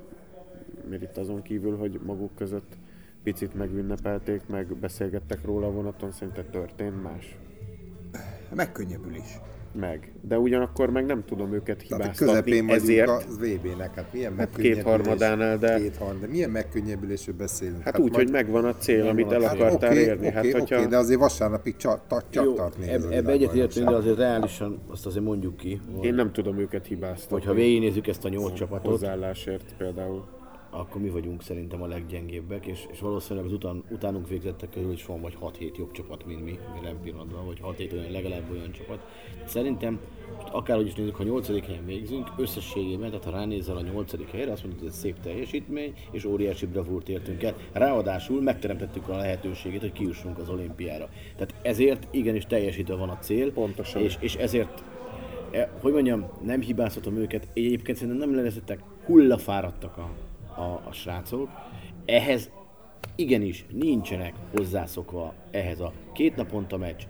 mert 0.88 1.02
itt 1.02 1.16
azon 1.16 1.42
kívül, 1.42 1.76
hogy 1.76 2.00
maguk 2.04 2.34
között 2.34 2.76
picit 3.22 3.54
megünnepelték, 3.54 4.46
meg 4.46 4.76
beszélgettek 4.76 5.44
róla 5.44 5.66
a 5.66 5.70
vonaton, 5.70 6.12
szerintem 6.12 6.50
történt 6.50 7.02
más. 7.02 7.37
Megkönnyebbülés. 8.54 9.40
Meg. 9.72 10.12
De 10.28 10.38
ugyanakkor 10.38 10.90
meg 10.90 11.06
nem 11.06 11.25
tudom 11.25 11.52
őket 11.52 11.82
hibáztatni, 11.82 12.26
közepén 12.26 12.66
vagyunk 12.66 12.70
ezért 12.82 13.08
a 13.08 13.20
VB-nek, 13.40 13.94
hát 13.94 14.12
milyen 14.12 14.32
megkönnyebbülés. 14.32 14.75
kétharmadánál, 14.76 15.58
de- 15.58 15.78
Kétharmad, 15.78 16.20
de 16.20 16.26
milyen 16.26 16.50
megkönnyebbülésről 16.50 17.34
beszélünk? 17.34 17.82
Hát 17.82 17.98
úgy, 17.98 18.14
hogy 18.14 18.30
megvan 18.30 18.64
a 18.64 18.75
cél, 18.76 19.06
amit 19.06 19.32
el 19.32 19.42
a 19.42 19.48
cél. 19.48 19.62
akartál 19.62 19.90
oké, 19.90 20.00
érni. 20.00 20.26
Oké, 20.26 20.34
Hát, 20.34 20.44
oké, 20.44 20.50
hogyha... 20.58 20.87
de 20.87 20.96
azért 20.96 21.20
vasárnapig 21.20 21.76
csak, 21.76 22.00
csak, 22.30 22.44
Jó, 22.44 22.52
tart 22.54 22.78
még 22.78 22.88
eb, 22.88 23.02
ebbe 23.10 23.30
egyetértünk, 23.32 23.88
de 23.88 23.94
azért 23.96 24.16
reálisan 24.16 24.78
azt 24.90 25.06
azért 25.06 25.25
mondjuk 25.25 25.56
ki, 25.56 25.80
hogy, 25.96 26.04
Én 26.04 26.14
nem 26.14 26.32
tudom 26.32 26.58
őket 26.58 26.87
hibáztatni. 26.87 27.34
hogyha 27.37 27.54
végignézzük 27.54 28.06
ezt 28.06 28.25
a 28.25 28.28
nyolc 28.28 28.54
csapatot, 28.54 28.90
Hozzáállásért 28.90 29.75
például. 29.78 30.25
Akkor 30.70 31.00
mi 31.00 31.08
vagyunk 31.08 31.42
szerintem 31.42 31.82
a 31.82 31.87
leggyengébbek, 31.87 32.66
és, 32.66 32.87
és 32.90 33.00
valószínűleg 33.00 33.46
az 33.46 33.52
után, 33.52 33.84
utánunk 33.90 34.28
végzettek 34.28 34.70
közül 34.70 34.92
is 34.92 35.06
van 35.06 35.20
vagy 35.20 35.38
6-7 35.42 35.76
jobb 35.76 35.90
csapat, 35.90 36.26
mint 36.26 36.44
mi 36.44 36.58
jelen 36.76 37.00
pillanatban, 37.02 37.46
vagy 37.46 37.60
6-7 37.62 37.92
olyan, 37.92 38.10
legalább 38.10 38.50
olyan 38.50 38.72
csapat. 38.72 38.98
Szerintem, 39.46 40.00
akárhogy 40.52 40.87
is 40.87 40.94
nézzük, 40.94 41.16
ha 41.16 41.22
8. 41.22 41.66
helyen 41.66 41.87
végzünk, 41.87 42.32
összességében, 42.37 43.08
tehát 43.08 43.25
ha 43.25 43.30
ránézel 43.30 43.76
a 43.76 43.80
8. 43.80 44.30
helyre, 44.30 44.52
azt 44.52 44.62
mondod, 44.62 44.80
hogy 44.80 44.88
ez 44.88 44.98
szép 44.98 45.20
teljesítmény, 45.20 45.94
és 46.10 46.25
óriási 46.25 46.66
bravúrt 46.66 47.08
értünk 47.08 47.42
el. 47.42 47.54
Ráadásul 47.72 48.42
megteremtettük 48.42 49.08
a 49.08 49.16
lehetőségét, 49.16 49.80
hogy 49.80 49.92
kiussunk 49.92 50.38
az 50.38 50.48
olimpiára. 50.48 51.08
Tehát 51.37 51.54
ezért 51.62 52.08
igenis 52.10 52.44
teljesítve 52.44 52.94
van 52.94 53.08
a 53.08 53.18
cél, 53.18 53.52
Pontosan. 53.52 54.02
és, 54.02 54.16
és 54.20 54.34
ezért 54.34 54.84
e, 55.50 55.70
hogy 55.80 55.92
mondjam, 55.92 56.26
nem 56.42 56.60
hibáztatom 56.60 57.16
őket, 57.16 57.48
egyébként 57.54 57.98
szerintem 57.98 58.30
nem 58.30 58.44
leszettek 58.44 58.80
hullafáradtak 59.04 59.96
a, 59.96 60.10
a, 60.58 60.80
a 60.88 60.92
srácok. 60.92 61.48
Ehhez 62.04 62.50
igenis 63.16 63.64
nincsenek 63.72 64.34
hozzászokva 64.56 65.34
ehhez 65.50 65.80
a 65.80 65.92
két 66.12 66.36
naponta 66.36 66.76
meccs, 66.76 67.02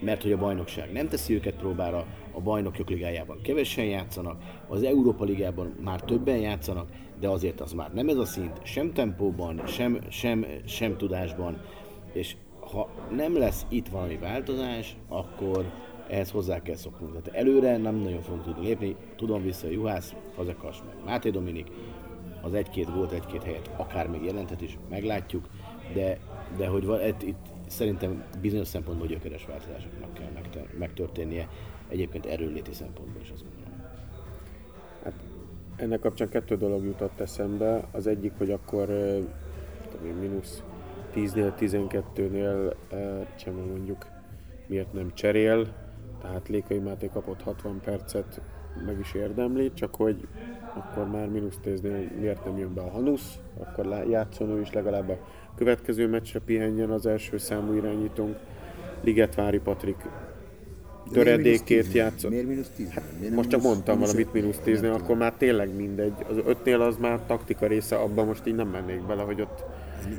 mert 0.00 0.22
hogy 0.22 0.32
a 0.32 0.38
bajnokság 0.38 0.92
nem 0.92 1.08
teszi 1.08 1.34
őket 1.34 1.54
próbára, 1.54 2.06
a 2.32 2.40
bajnokok 2.40 2.88
ligájában 2.88 3.40
kevesen 3.42 3.84
játszanak, 3.84 4.42
az 4.68 4.82
Európa 4.82 5.24
ligában 5.24 5.74
már 5.84 6.00
többen 6.00 6.38
játszanak, 6.38 6.88
de 7.20 7.28
azért 7.28 7.60
az 7.60 7.72
már 7.72 7.92
nem 7.94 8.08
ez 8.08 8.16
a 8.16 8.24
szint, 8.24 8.60
sem 8.62 8.92
tempóban, 8.92 9.66
sem, 9.66 9.98
sem, 10.08 10.46
sem 10.64 10.96
tudásban, 10.96 11.60
és 12.12 12.36
ha 12.60 12.88
nem 13.10 13.38
lesz 13.38 13.66
itt 13.68 13.88
valami 13.88 14.16
változás, 14.16 14.96
akkor 15.08 15.72
ehhez 16.08 16.30
hozzá 16.30 16.62
kell 16.62 16.76
szoknunk. 16.76 17.22
Tehát 17.22 17.40
előre 17.40 17.76
nem 17.76 17.94
nagyon 17.94 18.22
fogunk 18.22 18.42
tudni 18.42 18.66
lépni. 18.66 18.96
Tudom 19.16 19.42
vissza 19.42 19.66
a 19.66 19.70
Juhász, 19.70 20.14
Fazekas, 20.34 20.82
meg 20.86 21.04
Máté 21.04 21.30
Dominik, 21.30 21.66
az 22.42 22.54
egy-két 22.54 22.90
volt 22.90 23.12
egy-két 23.12 23.42
helyet 23.42 23.70
akár 23.76 24.08
még 24.08 24.24
jelenthet 24.24 24.60
is, 24.60 24.78
meglátjuk, 24.90 25.48
de, 25.94 26.18
de 26.56 26.66
hogy 26.66 26.84
van, 26.84 27.06
itt, 27.06 27.22
itt 27.22 27.46
szerintem 27.66 28.24
bizonyos 28.40 28.68
szempontból 28.68 29.06
gyökeres 29.06 29.46
változásoknak 29.46 30.14
kell 30.14 30.66
megtörténnie, 30.78 31.48
egyébként 31.88 32.26
erőléti 32.26 32.72
szempontból 32.72 33.22
is 33.22 33.30
azt 33.30 33.42
gondolom. 33.42 33.62
Hát 35.04 35.14
ennek 35.76 36.00
kapcsán 36.00 36.28
kettő 36.28 36.56
dolog 36.56 36.84
jutott 36.84 37.20
eszembe. 37.20 37.88
Az 37.92 38.06
egyik, 38.06 38.32
hogy 38.38 38.50
akkor 38.50 38.86
tudom 39.90 40.16
mínusz 40.16 40.62
10-nél, 41.14 41.52
12-nél 41.60 42.74
Csema 43.36 43.64
mondjuk 43.64 44.06
miért 44.66 44.92
nem 44.92 45.14
cserél, 45.14 45.66
tehát 46.20 46.48
Lékai 46.48 46.78
Máté 46.78 47.08
kapott 47.12 47.42
60 47.42 47.80
percet, 47.80 48.40
meg 48.86 48.98
is 49.00 49.14
érdemli, 49.14 49.72
csak 49.74 49.94
hogy 49.94 50.26
akkor 50.74 51.10
már 51.10 51.28
mínusz 51.28 51.58
10-nél 51.64 52.18
miért 52.20 52.44
nem 52.44 52.58
jön 52.58 52.74
be 52.74 52.80
a 52.80 52.90
Hanusz, 52.90 53.38
akkor 53.58 54.06
játszon 54.10 54.50
ő 54.50 54.60
is 54.60 54.72
legalább 54.72 55.08
a 55.08 55.18
következő 55.56 56.08
meccsre 56.08 56.40
pihenjen 56.40 56.90
az 56.90 57.06
első 57.06 57.38
számú 57.38 57.74
irányítónk. 57.74 58.36
Ligetvári 59.00 59.58
Patrik 59.58 59.96
töredékét 61.12 61.92
játszon. 61.92 62.30
Miért 62.30 62.46
mínusz 62.46 62.70
10? 62.76 62.88
Hát, 62.90 63.04
Most 63.34 63.48
csak 63.48 63.62
mondtam 63.62 63.98
valamit 63.98 64.32
mínusz 64.32 64.58
10 64.58 64.82
akkor 64.82 65.16
már 65.16 65.32
tényleg 65.32 65.76
mindegy. 65.76 66.12
Az 66.28 66.36
ötnél 66.46 66.80
az 66.80 66.96
már 66.96 67.20
taktika 67.26 67.66
része, 67.66 67.96
abban 67.96 68.26
most 68.26 68.46
így 68.46 68.54
nem 68.54 68.68
mennék 68.68 69.06
bele, 69.06 69.22
hogy 69.22 69.40
ott 69.40 69.64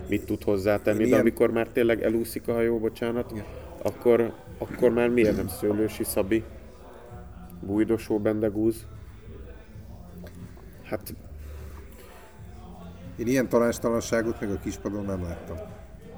mit 0.10 0.26
tud 0.26 0.44
hozzátenni, 0.44 1.10
de 1.10 1.18
amikor 1.18 1.52
már 1.52 1.68
tényleg 1.68 2.04
elúszik 2.04 2.48
a 2.48 2.54
hajó, 2.54 2.80
bocsánat, 2.80 3.34
akkor, 3.82 4.34
akkor 4.58 4.90
már 4.90 5.10
miért 5.10 5.36
nem 5.36 5.48
Szőlősi 5.48 6.04
Szabi, 6.04 6.44
Bújdosó 7.66 8.20
Bendegúz? 8.20 8.86
Hát 10.84 11.16
Én 13.18 13.28
ilyen 13.28 13.50
tanástalanságot 13.50 14.40
még 14.42 14.50
a 14.50 14.60
kispadon 14.60 15.06
nem 15.06 15.24
láttam. 15.24 15.58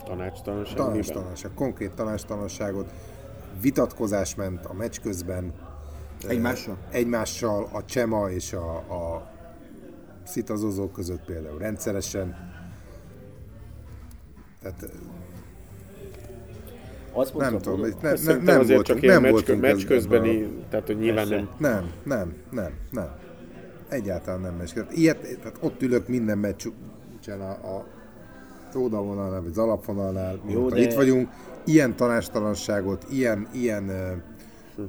tanácstalanság 0.05 0.75
miben? 0.75 0.91
Tanástalanság, 0.91 1.51
konkrét 1.53 1.93
tanástalanságot. 1.93 2.91
Vitatkozás 3.61 4.35
ment 4.35 4.65
a 4.65 4.73
meccs 4.73 4.99
közben. 5.01 5.53
Egymással? 6.27 6.77
Egymással 6.91 7.69
a 7.71 7.85
Csema 7.85 8.29
és 8.29 8.53
a, 8.53 8.75
a 8.75 9.31
szitazozók 10.23 10.91
között 10.91 11.25
például 11.25 11.57
rendszeresen. 11.57 12.53
Tehát 14.61 14.89
Azt 17.17 17.33
nem 17.37 17.51
mondtam, 17.51 17.61
tudom, 17.61 17.79
hogy 17.79 17.89
itt 17.89 18.01
ne, 18.01 18.09
ne, 18.09 18.15
Szerintem 18.15 18.45
nem 18.45 18.59
azért 18.59 18.75
voltunk, 18.75 18.99
csak 18.99 19.09
nem 19.11 19.21
meccs, 19.21 19.31
voltunk 19.31 19.61
meccs 19.61 19.85
közbeni, 19.85 20.43
a- 20.43 20.47
tehát 20.69 20.85
hogy 20.85 20.97
nyilván 20.97 21.27
Persze. 21.27 21.43
nem 21.57 21.71
Nem, 21.71 21.83
nem, 22.03 22.17
nem, 22.17 22.33
nem, 22.51 22.71
nem. 22.91 23.09
Egyáltalán 23.89 24.41
nem 24.41 24.55
meccs. 24.55 24.73
közben. 24.73 24.93
Ilyet, 24.95 25.17
tehát 25.41 25.57
ott 25.61 25.81
ülök 25.81 26.07
minden 26.07 26.37
meccs 26.37 26.65
a, 27.27 27.31
a 27.41 27.85
oldalvonalnál, 28.77 29.41
vagy 29.41 29.49
az 29.49 29.57
alapvonalnál, 29.57 30.39
Jó, 30.47 30.69
de- 30.69 30.79
itt 30.79 30.93
vagyunk. 30.93 31.29
Ilyen 31.65 31.95
tanástalanságot, 31.95 33.05
ilyen, 33.11 33.47
ilyen 33.53 33.89
ö, 33.89 34.11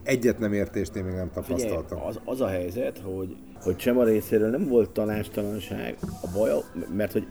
egyet 0.03 0.39
nem 0.39 0.53
értést 0.53 0.97
én 0.97 1.05
még 1.05 1.15
nem 1.15 1.31
Figyelj, 1.43 1.63
tapasztaltam. 1.71 2.07
az, 2.09 2.21
az 2.25 2.41
a 2.41 2.47
helyzet, 2.49 2.99
hogy, 3.05 3.37
hogy 3.63 3.77
Csema 3.77 4.05
részéről 4.05 4.51
nem 4.51 4.69
volt 4.69 4.91
tanástalanság 4.91 5.97
a 6.23 6.29
baj, 6.35 6.51
mert 6.97 7.13
hogy 7.13 7.27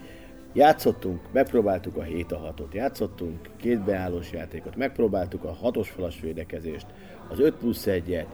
játszottunk, 0.56 1.20
megpróbáltuk 1.32 1.98
a 1.98 2.02
7 2.04 2.32
a 2.32 2.54
6-ot, 2.58 2.74
játszottunk 2.74 3.50
két 3.58 3.84
beállós 3.84 4.32
játékot, 4.32 4.76
megpróbáltuk 4.76 5.44
a 5.44 5.54
hatos 5.54 5.90
falas 5.90 6.20
védekezést, 6.20 6.86
az 7.30 7.40
5 7.40 7.56
plusz 7.56 7.86
1-et, 7.88 8.26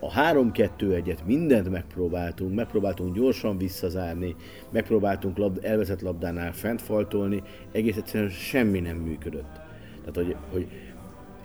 a 0.00 0.10
3-2-1-et, 0.12 1.24
mindent 1.24 1.70
megpróbáltunk, 1.70 2.54
megpróbáltunk 2.54 3.14
gyorsan 3.14 3.58
visszazárni, 3.58 4.34
megpróbáltunk 4.70 5.36
lab, 5.36 5.58
elvezett 5.62 6.00
labdánál 6.00 6.52
fent 6.52 6.82
faltolni, 6.82 7.42
egész 7.72 7.96
egyszerűen 7.96 8.30
semmi 8.30 8.80
nem 8.80 8.96
működött. 8.96 9.60
Tehát, 10.04 10.14
hogy, 10.14 10.36
hogy 10.52 10.68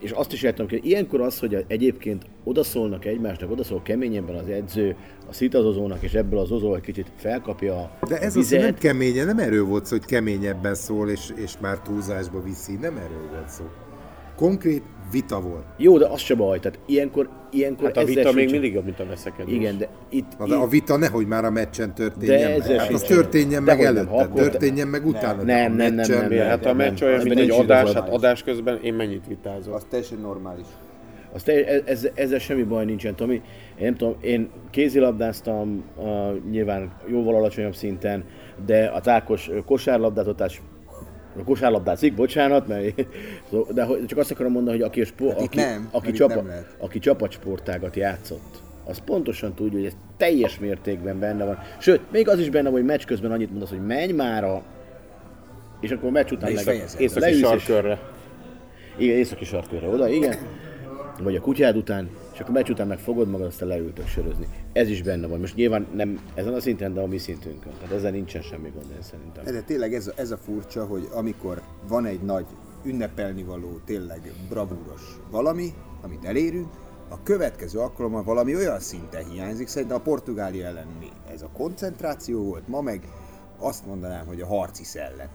és 0.02 0.12
azt 0.12 0.34
is 0.34 0.44
értem, 0.44 0.70
hogy 0.70 0.86
ilyenkor 0.86 1.22
az, 1.22 1.40
hogy 1.40 1.66
egyébként 1.68 2.26
odaszólnak 2.44 3.06
egymásnak, 3.06 3.52
odaszól 3.52 3.82
keményebben 3.82 4.36
az 4.36 4.48
edző, 4.48 4.96
a 5.30 5.34
szitazozónak, 5.34 6.02
és 6.02 6.14
ebből 6.14 6.40
az 6.40 6.52
ozó 6.52 6.76
egy 6.76 6.82
kicsit 6.82 7.12
felkapja 7.16 7.98
De 8.08 8.20
ez 8.20 8.36
az, 8.36 8.50
nem 8.50 8.76
keményen, 8.76 9.26
nem 9.26 9.40
erről 9.40 9.66
volt 9.66 9.86
szó, 9.86 9.98
hogy 9.98 10.06
keményebben 10.06 10.76
szól, 10.76 11.10
és, 11.10 11.34
és 11.36 11.54
már 11.62 11.80
túlzásba 11.80 12.44
viszi, 12.44 12.76
nem 12.76 12.98
erről 12.98 13.30
volt 13.32 13.50
szó. 13.50 13.64
Konkrét 14.42 14.84
vita 15.12 15.42
volt. 15.42 15.64
Jó, 15.78 15.98
de 15.98 16.06
az 16.06 16.20
se 16.20 16.36
baj, 16.36 16.60
tehát 16.60 16.80
ilyenkor, 16.86 17.30
ilyenkor 17.52 17.86
Hát 17.86 17.98
a 17.98 18.04
vita 18.04 18.22
még 18.22 18.34
sincs- 18.38 18.52
mindig 18.52 18.74
jobb, 18.74 18.86
mint 18.86 19.00
a 19.00 19.06
veszekedés. 19.06 19.54
Igen, 19.54 19.78
de 19.78 19.88
itt, 20.10 20.38
Na, 20.38 20.48
de 20.48 20.56
a 20.56 20.68
vita 20.68 20.98
nehogy 20.98 21.28
már 21.28 21.46
a 21.46 21.50
meccsen 21.50 21.94
történjen 21.94 22.60
De 22.60 22.68
meg. 22.68 22.80
Hát 22.80 22.94
az 22.94 23.02
történjen 23.02 23.64
meg 23.64 23.78
Dehogy 23.78 23.96
nem, 23.96 24.08
előtte, 24.08 24.34
történjen 24.34 24.88
meg 24.88 25.06
utána. 25.06 25.44
de 25.44 25.54
Nem, 25.54 25.76
nem, 25.76 25.94
nem, 25.94 26.30
nem? 26.30 26.48
Hát 26.48 26.66
a 26.66 26.74
meccs 26.74 27.02
olyan, 27.02 27.24
mint 27.24 27.40
egy 27.40 27.50
adás, 27.50 27.92
hát 27.94 28.10
adás 28.10 28.44
közben 28.44 28.80
én 28.84 28.94
mennyit 28.94 29.28
vitázok. 29.28 29.74
Az 29.74 29.86
teljesen 29.90 30.18
normális. 30.18 30.66
Az 31.34 31.44
te, 31.44 31.66
e- 31.66 31.82
ez, 31.86 32.08
ezzel 32.14 32.40
semmi 32.40 32.64
baj 32.64 32.86
nincsen, 32.86 33.16
Tomi. 33.16 33.34
Én 33.34 33.42
nem 33.86 33.96
tudom, 33.96 34.16
én 34.22 34.50
kézilabdáztam, 34.70 35.84
uh, 35.98 36.06
nyilván 36.50 36.92
jóval 37.08 37.36
alacsonyabb 37.36 37.76
szinten, 37.76 38.24
de 38.66 38.86
a 38.86 39.02
tákos 39.02 39.50
kosárlabdáztatás 39.66 40.62
a 41.40 41.44
kosárlabdázik, 41.44 42.16
bocsánat, 42.16 42.68
mert, 42.68 43.06
de 43.74 43.88
csak 44.08 44.18
azt 44.18 44.32
akarom 44.32 44.52
mondani, 44.52 44.78
hogy 44.78 44.86
aki, 44.86 45.02
a 45.02 45.06
spo, 45.06 45.30
Hát 45.30 45.40
aki, 45.42 45.58
nem, 45.58 45.88
aki, 45.92 46.12
csapa, 46.12 46.36
nem 46.36 46.48
lehet. 46.48 46.76
aki 46.78 47.00
csapatsportágat 47.00 47.96
játszott, 47.96 48.62
az 48.86 48.98
pontosan 49.06 49.54
tudja, 49.54 49.78
hogy 49.78 49.88
ez 49.88 49.96
teljes 50.18 50.60
mértékben 50.60 51.20
benne 51.20 51.46
van. 51.46 51.60
Sőt, 51.80 52.02
még 52.12 52.30
az 52.30 52.40
is 52.40 52.50
benne 52.50 52.64
van, 52.70 52.74
hogy 52.80 52.86
meccs 52.86 53.04
közben 53.06 53.32
annyit 53.32 53.50
mondasz, 53.50 53.70
hogy 53.70 53.86
menj 53.86 54.12
már 54.12 54.44
a... 54.44 54.62
És 55.80 55.92
akkor 55.92 56.08
a 56.10 56.12
meccs 56.12 56.32
után 56.32 56.52
meg. 56.52 56.76
Északi 56.98 57.20
leülsz 57.20 57.34
és- 57.42 57.48
sarkörre. 57.48 58.00
igen, 58.98 59.16
északi 59.18 59.46
sarkörre 59.46 59.88
oda, 59.88 60.08
igen. 60.10 60.36
Vagy 61.24 61.36
a 61.36 61.42
kutyád 61.42 61.76
után, 61.76 62.10
akkor 62.42 62.54
meccs 62.54 62.70
után 62.70 62.88
meg 62.88 63.00
fogod 63.00 63.30
magad, 63.30 63.48
aztán 63.48 63.68
leültök 63.68 64.08
sörözni. 64.08 64.48
Ez 64.74 64.90
is 64.90 65.02
benne 65.02 65.28
van. 65.28 65.40
Most 65.40 65.56
nyilván 65.56 65.88
nem 65.94 66.20
ezen 66.34 66.54
a 66.54 66.60
szinten, 66.60 66.94
de 66.94 67.02
a 67.02 67.08
mi 67.08 67.18
szintünkön. 67.18 67.72
Tehát 67.80 67.96
ezzel 67.96 68.12
nincsen 68.12 68.42
semmi 68.42 68.70
gond, 68.70 68.92
én 68.92 69.02
szerintem. 69.02 69.44
De 69.44 69.62
tényleg 69.62 69.94
ez 69.94 70.08
a, 70.08 70.12
ez 70.16 70.32
a 70.32 70.38
furcsa, 70.38 70.86
hogy 70.86 71.08
amikor 71.14 71.62
van 71.88 72.06
egy 72.06 72.22
nagy 72.22 72.46
ünnepelni 72.84 73.44
való, 73.44 73.80
tényleg 73.86 74.34
bravúros 74.50 75.20
valami, 75.32 75.74
amit 76.02 76.26
elérünk, 76.26 76.68
a 77.10 77.24
következő 77.24 77.80
alkalommal 77.80 78.24
valami 78.24 78.56
olyan 78.56 78.80
szinten 78.80 79.30
hiányzik. 79.30 79.68
Szerintem 79.68 79.98
a 79.98 80.02
Portugália 80.02 80.66
ellen 80.66 80.88
mi? 81.00 81.10
Ez 81.34 81.42
a 81.42 81.50
koncentráció 81.54 82.44
volt, 82.44 82.68
ma 82.68 82.82
meg 82.82 83.08
azt 83.60 83.86
mondanám, 83.86 84.26
hogy 84.26 84.42
a 84.42 84.46
harci 84.46 84.84
szellem. 84.84 85.28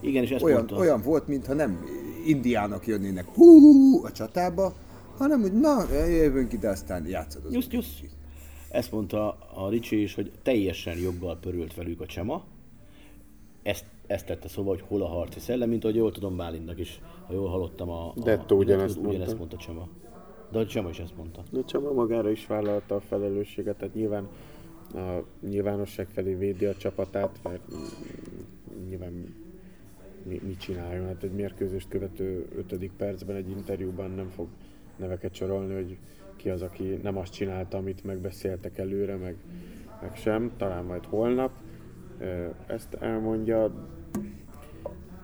Igen, 0.00 0.22
és 0.22 0.30
ezt 0.30 0.44
Olyan, 0.44 0.56
mondta. 0.56 0.76
olyan 0.76 1.00
volt, 1.02 1.26
mintha 1.26 1.54
nem 1.54 1.84
indiának 2.26 2.86
jönnének 2.86 3.26
hú, 3.34 3.60
hú, 3.60 3.72
hú 3.72 4.04
a 4.04 4.12
csatába, 4.12 4.72
hanem 5.18 5.40
hogy 5.40 5.52
na, 5.52 5.92
jövünk 6.06 6.52
ide, 6.52 6.68
aztán 6.68 7.06
játszod 7.06 7.44
az 7.44 7.52
Just, 7.52 7.72
just. 7.72 8.04
Ezt 8.70 8.92
mondta 8.92 9.38
a 9.54 9.68
Ricsi 9.68 10.02
is, 10.02 10.14
hogy 10.14 10.32
teljesen 10.42 10.98
joggal 10.98 11.36
pörült 11.36 11.74
velük 11.74 12.00
a 12.00 12.06
Csema. 12.06 12.44
Ezt, 13.62 13.84
ezt 14.06 14.26
tette 14.26 14.48
szóval, 14.48 14.74
hogy 14.76 14.84
hol 14.88 15.02
a 15.02 15.06
harci 15.06 15.40
szellem, 15.40 15.68
mint 15.68 15.84
ahogy 15.84 15.96
jól 15.96 16.12
tudom 16.12 16.36
Bálintnak 16.36 16.78
is, 16.78 17.00
ha 17.26 17.32
jól 17.32 17.48
hallottam 17.48 17.88
a... 17.90 18.08
a 18.08 18.20
Detto 18.24 18.54
ugyanezt 18.54 18.96
ugyanezt 18.96 19.18
mondta. 19.18 19.36
mondta 19.36 19.56
Csema. 19.56 19.88
De 20.50 20.58
a 20.58 20.66
Csema 20.66 20.88
is 20.88 20.98
ezt 20.98 21.16
mondta. 21.16 21.42
De 21.50 21.64
Csaba 21.64 21.92
magára 21.92 22.30
is 22.30 22.46
vállalta 22.46 22.94
a 22.94 23.00
felelősséget, 23.00 23.76
tehát 23.76 23.94
nyilván 23.94 24.28
a 24.94 25.22
nyilvánosság 25.48 26.08
felé 26.12 26.34
védi 26.34 26.64
a 26.64 26.76
csapatát, 26.76 27.38
mert 27.42 27.60
nyilván 28.88 29.34
mi, 30.22 30.40
mit 30.44 30.58
csináljon. 30.58 31.06
Hát 31.06 31.22
egy 31.22 31.32
mérkőzést 31.32 31.88
követő 31.88 32.48
ötödik 32.56 32.92
percben 32.96 33.36
egy 33.36 33.50
interjúban 33.50 34.10
nem 34.10 34.28
fog 34.28 34.46
neveket 34.96 35.34
sorolni, 35.34 35.74
hogy 35.74 35.98
ki 36.36 36.50
az, 36.50 36.62
aki 36.62 36.98
nem 37.02 37.16
azt 37.16 37.32
csinálta, 37.32 37.76
amit 37.76 38.04
megbeszéltek 38.04 38.78
előre, 38.78 39.16
meg, 39.16 39.36
meg 40.00 40.16
sem, 40.16 40.52
talán 40.56 40.84
majd 40.84 41.04
holnap. 41.04 41.50
Ezt 42.66 42.94
elmondja. 42.94 43.86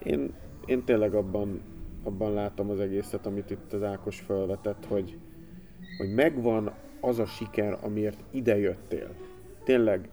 Én, 0.02 0.32
én 0.66 0.84
tényleg 0.84 1.14
abban, 1.14 1.60
abban 2.02 2.32
látom 2.32 2.70
az 2.70 2.80
egészet, 2.80 3.26
amit 3.26 3.50
itt 3.50 3.72
az 3.72 3.82
Ákos 3.82 4.20
felvetett, 4.20 4.84
hogy, 4.88 5.18
hogy 5.98 6.14
megvan 6.14 6.72
az 7.00 7.18
a 7.18 7.26
siker, 7.26 7.78
amiért 7.80 8.18
ide 8.30 8.58
jöttél. 8.58 9.08
Tényleg, 9.64 10.08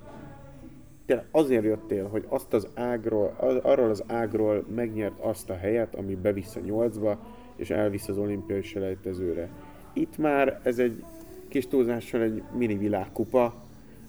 tényleg 1.05 1.25
azért 1.31 1.63
jöttél, 1.63 2.07
hogy 2.07 2.25
azt 2.27 2.53
az 2.53 2.67
ágról, 2.73 3.35
arról 3.63 3.89
az 3.89 4.03
ágról 4.07 4.65
megnyert 4.75 5.19
azt 5.19 5.49
a 5.49 5.55
helyet, 5.55 5.95
ami 5.95 6.15
bevisz 6.15 6.55
a 6.55 6.59
nyolcba, 6.59 7.19
és 7.57 7.69
elvisz 7.69 8.07
az 8.07 8.17
olimpiai 8.17 8.61
selejtezőre. 8.61 9.49
Itt 9.93 10.17
már 10.17 10.59
ez 10.63 10.79
egy 10.79 11.03
kis 11.47 11.67
túlzással 11.67 12.21
egy 12.21 12.43
mini 12.57 12.77
világkupa, 12.77 13.65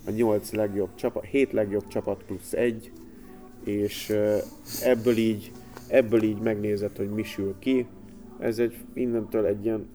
a 0.07 0.11
nyolc 0.11 0.53
legjobb 0.53 0.95
csapat, 0.95 1.25
hét 1.25 1.53
legjobb 1.53 1.87
csapat 1.87 2.23
plusz 2.27 2.53
egy, 2.53 2.93
és 3.65 4.11
ö, 4.11 4.37
ebből 4.83 5.17
így, 5.17 5.53
ebből 5.89 6.23
így 6.23 6.39
megnézed, 6.39 6.97
hogy 6.97 7.11
mi 7.11 7.23
sül 7.23 7.55
ki. 7.59 7.87
Ez 8.39 8.59
egy 8.59 8.75
innentől 8.93 9.47
egy 9.47 9.65
ilyen 9.65 9.89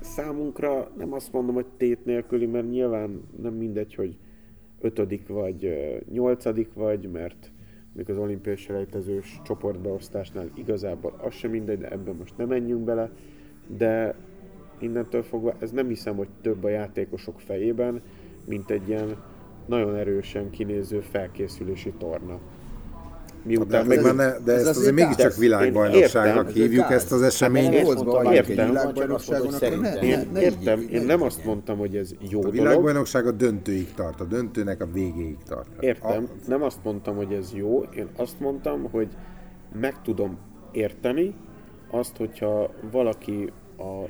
számunkra 0.00 0.90
nem 0.98 1.12
azt 1.12 1.32
mondom, 1.32 1.54
hogy 1.54 1.66
tét 1.76 2.04
nélküli, 2.04 2.46
mert 2.46 2.70
nyilván 2.70 3.22
nem 3.42 3.54
mindegy, 3.54 3.94
hogy 3.94 4.16
ötödik 4.80 5.28
vagy 5.28 5.78
nyolcadik 6.12 6.74
vagy, 6.74 7.10
mert 7.10 7.50
még 7.92 8.10
az 8.10 8.16
olimpiai 8.16 8.56
selejtezős 8.56 9.40
csoportbeosztásnál 9.44 10.50
igazából 10.54 11.14
az 11.22 11.34
sem 11.34 11.50
mindegy, 11.50 11.78
de 11.78 11.90
ebben 11.90 12.14
most 12.14 12.36
nem 12.36 12.48
menjünk 12.48 12.84
bele, 12.84 13.10
de 13.66 14.14
innentől 14.78 15.22
fogva 15.22 15.54
ez 15.58 15.70
nem 15.70 15.88
hiszem, 15.88 16.16
hogy 16.16 16.28
több 16.40 16.64
a 16.64 16.68
játékosok 16.68 17.40
fejében, 17.40 18.02
mint 18.46 18.70
egy 18.70 18.88
ilyen 18.88 19.16
nagyon 19.66 19.94
erősen 19.94 20.50
kinéző 20.50 21.00
felkészülési 21.00 21.92
torna. 21.98 22.40
De, 23.42 23.48
Miután 23.48 23.86
meg 23.86 24.02
meg, 24.02 24.16
már 24.16 24.32
ne, 24.32 24.44
de 24.44 24.52
ez 24.52 24.58
ezt 24.58 24.68
azért 24.68 24.76
azért 24.76 24.94
mégiscsak 24.94 25.36
világbajnokságnak 25.36 26.48
Én 26.48 26.48
értem. 26.48 26.62
hívjuk 26.62 26.84
Ez 26.84 26.90
ezt 26.90 27.12
az 27.12 27.22
eseményt. 27.22 27.74
Hát, 27.74 27.84
egy 28.26 28.32
értem. 28.32 28.74
én 30.02 30.36
értem, 30.36 30.80
én 30.90 31.00
ne 31.00 31.06
nem 31.06 31.22
azt 31.22 31.44
mondtam, 31.44 31.78
hogy 31.78 31.96
ez 31.96 32.14
jó 32.30 32.44
A 32.44 32.50
világbajnokság 32.50 33.26
a 33.26 33.30
döntőig 33.30 33.94
tart, 33.94 34.20
a 34.20 34.24
döntőnek 34.24 34.82
a 34.82 34.86
végéig 34.92 35.36
tart. 35.48 35.68
Értem, 35.80 36.28
A, 36.30 36.48
nem 36.48 36.62
azt 36.62 36.78
mondtam, 36.84 37.16
hogy 37.16 37.32
ez 37.32 37.52
jó, 37.54 37.82
én 37.82 38.08
azt 38.16 38.40
mondtam, 38.40 38.88
hogy 38.90 39.08
meg 39.80 40.02
tudom 40.02 40.38
érteni 40.72 41.34
azt, 41.90 42.16
hogyha 42.16 42.70
valaki 42.90 43.52
a 43.78 44.08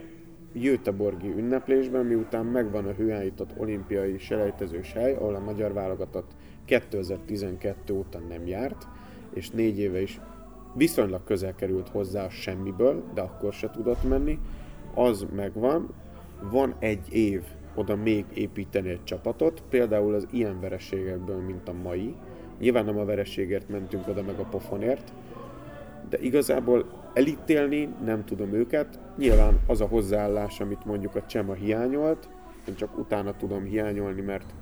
Göteborgi 0.52 1.34
ünneplésben, 1.36 2.04
miután 2.04 2.44
megvan 2.46 2.86
a 2.86 2.92
hőállított 2.92 3.50
olimpiai 3.56 4.18
selejtezős 4.18 4.92
hely, 4.92 5.14
ahol 5.14 5.34
a 5.34 5.40
magyar 5.40 5.72
válogatott 5.72 6.30
2012 6.64 7.92
óta 7.92 8.18
nem 8.28 8.46
járt, 8.46 8.86
és 9.34 9.50
négy 9.50 9.78
éve 9.78 10.00
is 10.00 10.20
viszonylag 10.74 11.24
közel 11.24 11.54
került 11.54 11.88
hozzá 11.88 12.24
a 12.24 12.30
semmiből, 12.30 13.02
de 13.14 13.20
akkor 13.20 13.52
se 13.52 13.70
tudott 13.70 14.08
menni, 14.08 14.38
az 14.94 15.26
megvan, 15.34 15.88
van 16.50 16.74
egy 16.78 17.12
év 17.12 17.42
oda 17.74 17.96
még 17.96 18.24
építeni 18.34 18.88
egy 18.88 19.04
csapatot, 19.04 19.62
például 19.68 20.14
az 20.14 20.26
ilyen 20.30 20.60
vereségekből, 20.60 21.40
mint 21.40 21.68
a 21.68 21.72
mai. 21.72 22.14
Nyilván 22.58 22.84
nem 22.84 22.98
a 22.98 23.04
vereségért 23.04 23.68
mentünk 23.68 24.08
oda, 24.08 24.22
meg 24.22 24.38
a 24.38 24.44
pofonért, 24.44 25.12
de 26.08 26.18
igazából 26.18 26.84
elítélni 27.14 27.88
nem 28.04 28.24
tudom 28.24 28.52
őket. 28.52 28.98
Nyilván 29.16 29.60
az 29.66 29.80
a 29.80 29.86
hozzáállás, 29.86 30.60
amit 30.60 30.84
mondjuk 30.84 31.14
a 31.14 31.26
Csema 31.26 31.52
hiányolt, 31.52 32.28
én 32.68 32.74
csak 32.74 32.98
utána 32.98 33.36
tudom 33.36 33.64
hiányolni, 33.64 34.20
mert 34.20 34.54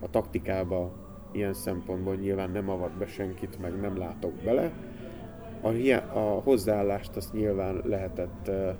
a 0.00 0.10
taktikába 0.10 0.92
ilyen 1.32 1.52
szempontból 1.54 2.14
nyilván 2.14 2.50
nem 2.50 2.68
avat 2.70 2.90
be 2.98 3.06
senkit, 3.06 3.60
meg 3.60 3.80
nem 3.80 3.98
látok 3.98 4.32
bele. 4.32 4.72
A, 5.60 5.68
hiá- 5.68 6.14
a 6.14 6.40
hozzáállást 6.44 7.16
azt 7.16 7.32
nyilván 7.32 7.80
lehetett 7.84 8.48
uh, 8.48 8.74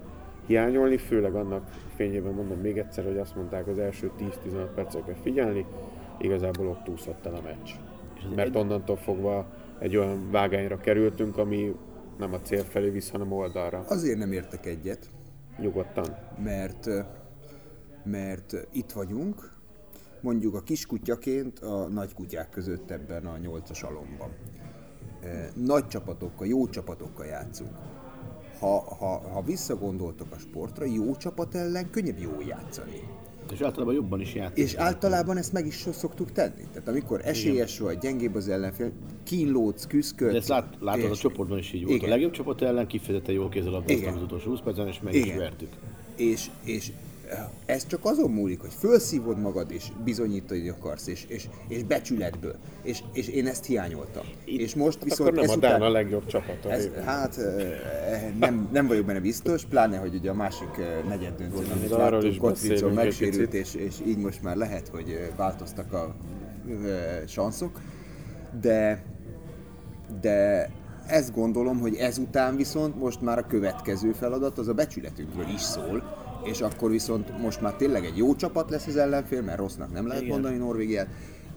hiányolni, 0.46 0.96
főleg 0.96 1.34
annak 1.34 1.70
fényében 1.94 2.32
mondom 2.32 2.58
még 2.58 2.78
egyszer, 2.78 3.04
hogy 3.04 3.18
azt 3.18 3.36
mondták 3.36 3.66
az 3.66 3.78
első 3.78 4.10
10-15 4.18 4.30
percre 4.74 5.00
kell 5.00 5.16
figyelni, 5.22 5.66
igazából 6.18 6.66
ott 6.66 6.88
úszott 6.88 7.26
el 7.26 7.34
a 7.34 7.40
meccs. 7.42 7.70
Mert 8.34 8.56
onnantól 8.56 8.96
fogva 8.96 9.46
egy 9.78 9.96
olyan 9.96 10.30
vágányra 10.30 10.80
kerültünk, 10.80 11.38
ami 11.38 11.74
nem 12.18 12.32
a 12.32 12.40
cél 12.40 12.64
felé 12.64 12.88
visz, 12.88 13.10
hanem 13.10 13.32
oldalra. 13.32 13.84
Azért 13.88 14.18
nem 14.18 14.32
értek 14.32 14.66
egyet, 14.66 15.10
Nyugodtan. 15.58 16.16
mert, 16.44 16.86
mert 18.04 18.66
itt 18.72 18.92
vagyunk, 18.92 19.52
mondjuk 20.22 20.54
a 20.54 20.60
kiskutyaként 20.60 21.58
a 21.58 21.88
nagy 21.88 22.14
kutyák 22.14 22.50
között 22.50 22.90
ebben 22.90 23.26
a 23.26 23.38
nyolcas 23.38 23.82
alomban. 23.82 24.30
Nagy 25.54 25.86
csapatokkal, 25.86 26.46
jó 26.46 26.68
csapatokkal 26.68 27.26
játszunk. 27.26 27.70
Ha, 28.58 28.96
ha, 28.98 29.30
ha 29.32 29.42
visszagondoltok 29.42 30.26
a 30.32 30.38
sportra, 30.38 30.84
jó 30.84 31.16
csapat 31.16 31.54
ellen 31.54 31.90
könnyebb 31.90 32.18
jó 32.18 32.40
játszani. 32.48 33.02
És 33.52 33.60
általában 33.60 33.94
jobban 33.94 34.20
is 34.20 34.34
játszik. 34.34 34.64
És 34.64 34.74
általában 34.74 35.36
ezt 35.36 35.52
meg 35.52 35.66
is 35.66 35.86
szoktuk 35.92 36.32
tenni. 36.32 36.62
Tehát 36.72 36.88
amikor 36.88 37.20
esélyes 37.24 37.78
vagy, 37.78 37.98
gyengébb 37.98 38.34
az 38.34 38.48
ellenfél, 38.48 38.92
kínlódsz, 39.22 39.86
küzdködsz. 39.86 40.32
De 40.32 40.38
ezt 40.38 40.48
lát, 40.48 40.76
látod, 40.80 41.04
a 41.04 41.08
és- 41.12 41.18
csoportban 41.18 41.58
is 41.58 41.72
így 41.72 41.84
volt. 41.84 41.96
Igen. 41.96 42.08
A 42.08 42.12
legjobb 42.12 42.32
csapat 42.32 42.62
ellen 42.62 42.86
kifejezetten 42.86 43.34
jól 43.34 43.48
kézzel 43.48 43.82
Igen. 43.86 44.14
az 44.14 44.22
utolsó 44.22 44.48
20 44.50 44.60
percen, 44.60 44.86
és 44.86 45.00
meg 45.00 45.14
is 45.14 45.24
Igen. 45.24 45.38
vertük. 45.38 45.68
És, 46.16 46.50
és 46.64 46.92
ez 47.66 47.86
csak 47.86 48.04
azon 48.04 48.30
múlik, 48.30 48.60
hogy 48.60 48.72
felszívod 48.78 49.38
magad, 49.38 49.70
és 49.70 49.88
bizonyítani 50.04 50.68
akarsz, 50.68 51.06
és, 51.06 51.24
és, 51.28 51.48
és 51.68 51.82
becsületből. 51.82 52.54
És, 52.82 53.02
és 53.12 53.28
én 53.28 53.46
ezt 53.46 53.64
hiányoltam. 53.64 54.24
Itt- 54.44 54.60
és 54.60 54.74
most 54.74 54.94
Hát 54.98 55.04
viszont 55.04 55.28
akkor 55.28 55.40
nem 55.40 55.48
a 55.48 55.52
ezután, 55.52 55.70
Dán 55.70 55.88
a 55.88 55.92
legjobb 55.92 56.26
csapat. 56.26 56.64
a 56.64 56.70
ez, 56.70 56.88
hát 57.04 57.40
nem, 58.38 58.68
nem 58.72 58.86
vagyok 58.86 59.04
benne 59.06 59.20
biztos, 59.20 59.64
pláne, 59.64 59.96
hogy 59.96 60.14
ugye 60.14 60.30
a 60.30 60.34
másik 60.34 60.76
negyed 61.08 61.34
döntőn, 61.36 61.70
amit 61.70 61.90
láttunk, 61.90 62.22
egy 62.24 62.92
megsérült, 62.94 63.54
és, 63.54 63.74
és 63.74 63.94
így 64.06 64.18
most 64.18 64.42
már 64.42 64.56
lehet, 64.56 64.88
hogy 64.88 65.30
változtak 65.36 65.92
a 65.92 66.14
sanszok, 67.26 67.80
de 68.60 69.02
de 70.20 70.70
ezt 71.06 71.34
gondolom, 71.34 71.78
hogy 71.78 71.94
ezután 71.94 72.56
viszont 72.56 72.98
most 72.98 73.20
már 73.20 73.38
a 73.38 73.46
következő 73.46 74.12
feladat 74.12 74.58
az 74.58 74.68
a 74.68 74.74
becsületünkről 74.74 75.48
is 75.54 75.60
szól, 75.60 76.19
és 76.44 76.60
akkor 76.60 76.90
viszont 76.90 77.38
most 77.38 77.60
már 77.60 77.74
tényleg 77.74 78.04
egy 78.04 78.16
jó 78.16 78.34
csapat 78.34 78.70
lesz 78.70 78.86
az 78.86 78.96
ellenfél, 78.96 79.42
mert 79.42 79.58
rossznak 79.58 79.92
nem 79.92 80.06
lehet 80.06 80.22
Igen. 80.22 80.32
mondani 80.34 80.56
Norvégiát. 80.56 81.08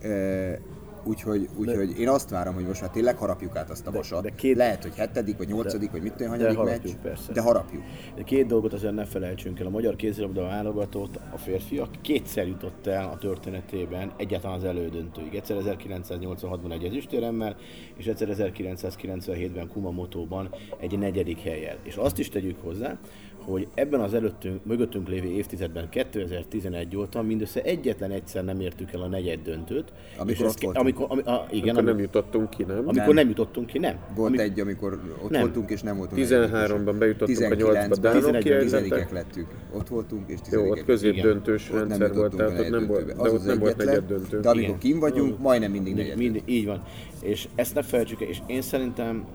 E, 0.02 0.60
úgyhogy, 1.06 1.50
úgyhogy 1.56 2.00
én 2.00 2.10
azt 2.10 2.30
várom, 2.30 2.54
hogy 2.54 2.66
most 2.66 2.82
már 2.82 2.90
tényleg 2.90 3.18
harapjuk 3.18 3.56
át 3.56 3.70
azt 3.70 3.88
a 3.88 3.92
vasat. 3.92 4.24
de 4.24 4.30
két- 4.36 4.56
Lehet, 4.58 4.84
hogy 4.84 4.96
hetedik, 4.96 5.38
vagy 5.38 5.48
nyolcadik, 5.48 5.92
vagy 5.92 6.02
mit 6.02 6.14
tudom, 6.14 6.32
de 6.32 6.38
hanyadik 6.38 6.58
harapjuk, 6.58 6.94
meccs, 6.94 7.04
persze. 7.04 7.34
de 7.34 7.42
harapjuk. 7.42 7.84
De 8.16 8.24
két 8.24 8.46
dolgot 8.46 8.74
azért 8.74 8.94
ne 8.94 9.06
felejtsünk 9.06 9.60
el. 9.60 9.66
A 9.66 9.70
magyar 9.70 9.96
kézilabda 9.96 10.42
válogatott, 10.42 11.20
a 11.34 11.38
férfiak 11.38 11.90
kétszer 12.02 12.48
jutott 12.48 12.88
el 12.88 13.10
a 13.10 13.18
történetében 13.18 14.12
egyáltalán 14.18 14.58
az 14.58 14.64
elődöntőig. 14.64 15.36
Egyszer 15.36 15.58
1986-ban 15.60 16.72
egy 16.72 16.84
ezüstéremmel, 16.84 17.56
és 17.98 18.06
egyszer 18.06 18.28
1997-ben 18.38 19.68
Kumamotóban 19.68 20.50
egy 20.80 21.00
negyedik 21.00 21.40
helyel. 21.40 21.78
És 21.84 21.96
azt 21.96 22.20
is 22.20 22.30
tegyük 22.30 22.60
hozzá, 22.62 22.98
hogy 23.46 23.68
ebben 23.74 24.00
az 24.00 24.14
előttünk, 24.14 24.66
mögöttünk 24.66 25.08
lévő 25.10 25.28
évtizedben, 25.28 25.90
2011 25.90 26.96
óta 26.98 27.22
mindössze 27.22 27.62
egyetlen 27.62 28.12
egyszer 28.12 28.44
nem 28.44 28.60
értük 28.60 28.92
el 28.92 29.02
a 29.02 29.08
negyed 29.08 29.40
döntőt. 29.44 29.94
Amikor 30.18 30.46
és 30.46 30.52
ott 30.52 30.62
voltunk. 30.62 30.76
amikor, 30.86 31.06
ami, 31.10 31.22
a, 31.22 31.48
igen, 31.52 31.70
Akkor 31.76 31.84
nem 31.84 32.00
jutottunk 32.00 32.50
ki, 32.50 32.64
nem? 32.64 32.78
amikor 32.78 32.94
Nem. 33.06 33.14
nem. 33.14 33.28
jutottunk 33.28 33.68
ki, 33.68 33.80
nem. 33.80 33.96
Volt 34.16 34.28
Ami- 34.30 34.40
egy, 34.42 34.60
amikor 34.60 35.00
ott 35.24 35.30
Nem. 35.30 35.42
voltunk, 35.42 35.70
és 35.70 35.82
nem 35.82 35.98
voltunk 35.98 36.22
13-ban 36.28 36.96
bejutottunk 37.00 37.38
a 37.38 37.42
19-ben 37.42 37.58
nyolcba, 37.58 37.96
Dánok 37.96 38.22
11-ben 38.22 38.42
kiejtettek. 38.42 38.62
tizedikek 38.62 39.12
lettünk. 39.12 39.48
Ott 39.74 39.88
voltunk, 39.88 40.24
és 40.30 40.34
Jó, 40.38 40.44
tizedikek. 40.44 40.78
ott 40.78 40.86
középdöntős 40.86 41.70
Ott 41.70 41.74
nem 41.78 41.88
rendszer 41.88 42.14
volt, 42.14 42.32
jutottunk 42.34 42.40
tehát 42.40 42.60
a 42.60 42.64
ott 42.64 42.80
nem 42.80 42.88
volt, 42.88 43.06
de 43.06 43.14
Az 43.18 43.32
ott 43.32 43.38
az 43.40 43.44
nem 43.46 43.60
volt 43.60 43.78
negyed 43.78 44.04
döntő. 44.08 44.40
De 44.40 44.50
amikor 44.50 44.78
kim 44.78 45.00
vagyunk, 45.00 45.40
majdnem 45.40 45.72
mindig 45.72 45.96
negyed 45.96 46.42
így 46.46 46.66
van. 46.66 46.84
És 47.22 47.48
ezt 47.56 47.76
ne 47.76 47.82
felejtsük 47.82 48.22
el, 48.22 48.28
és 48.28 48.40
én 48.48 48.62
szerintem 48.62 49.26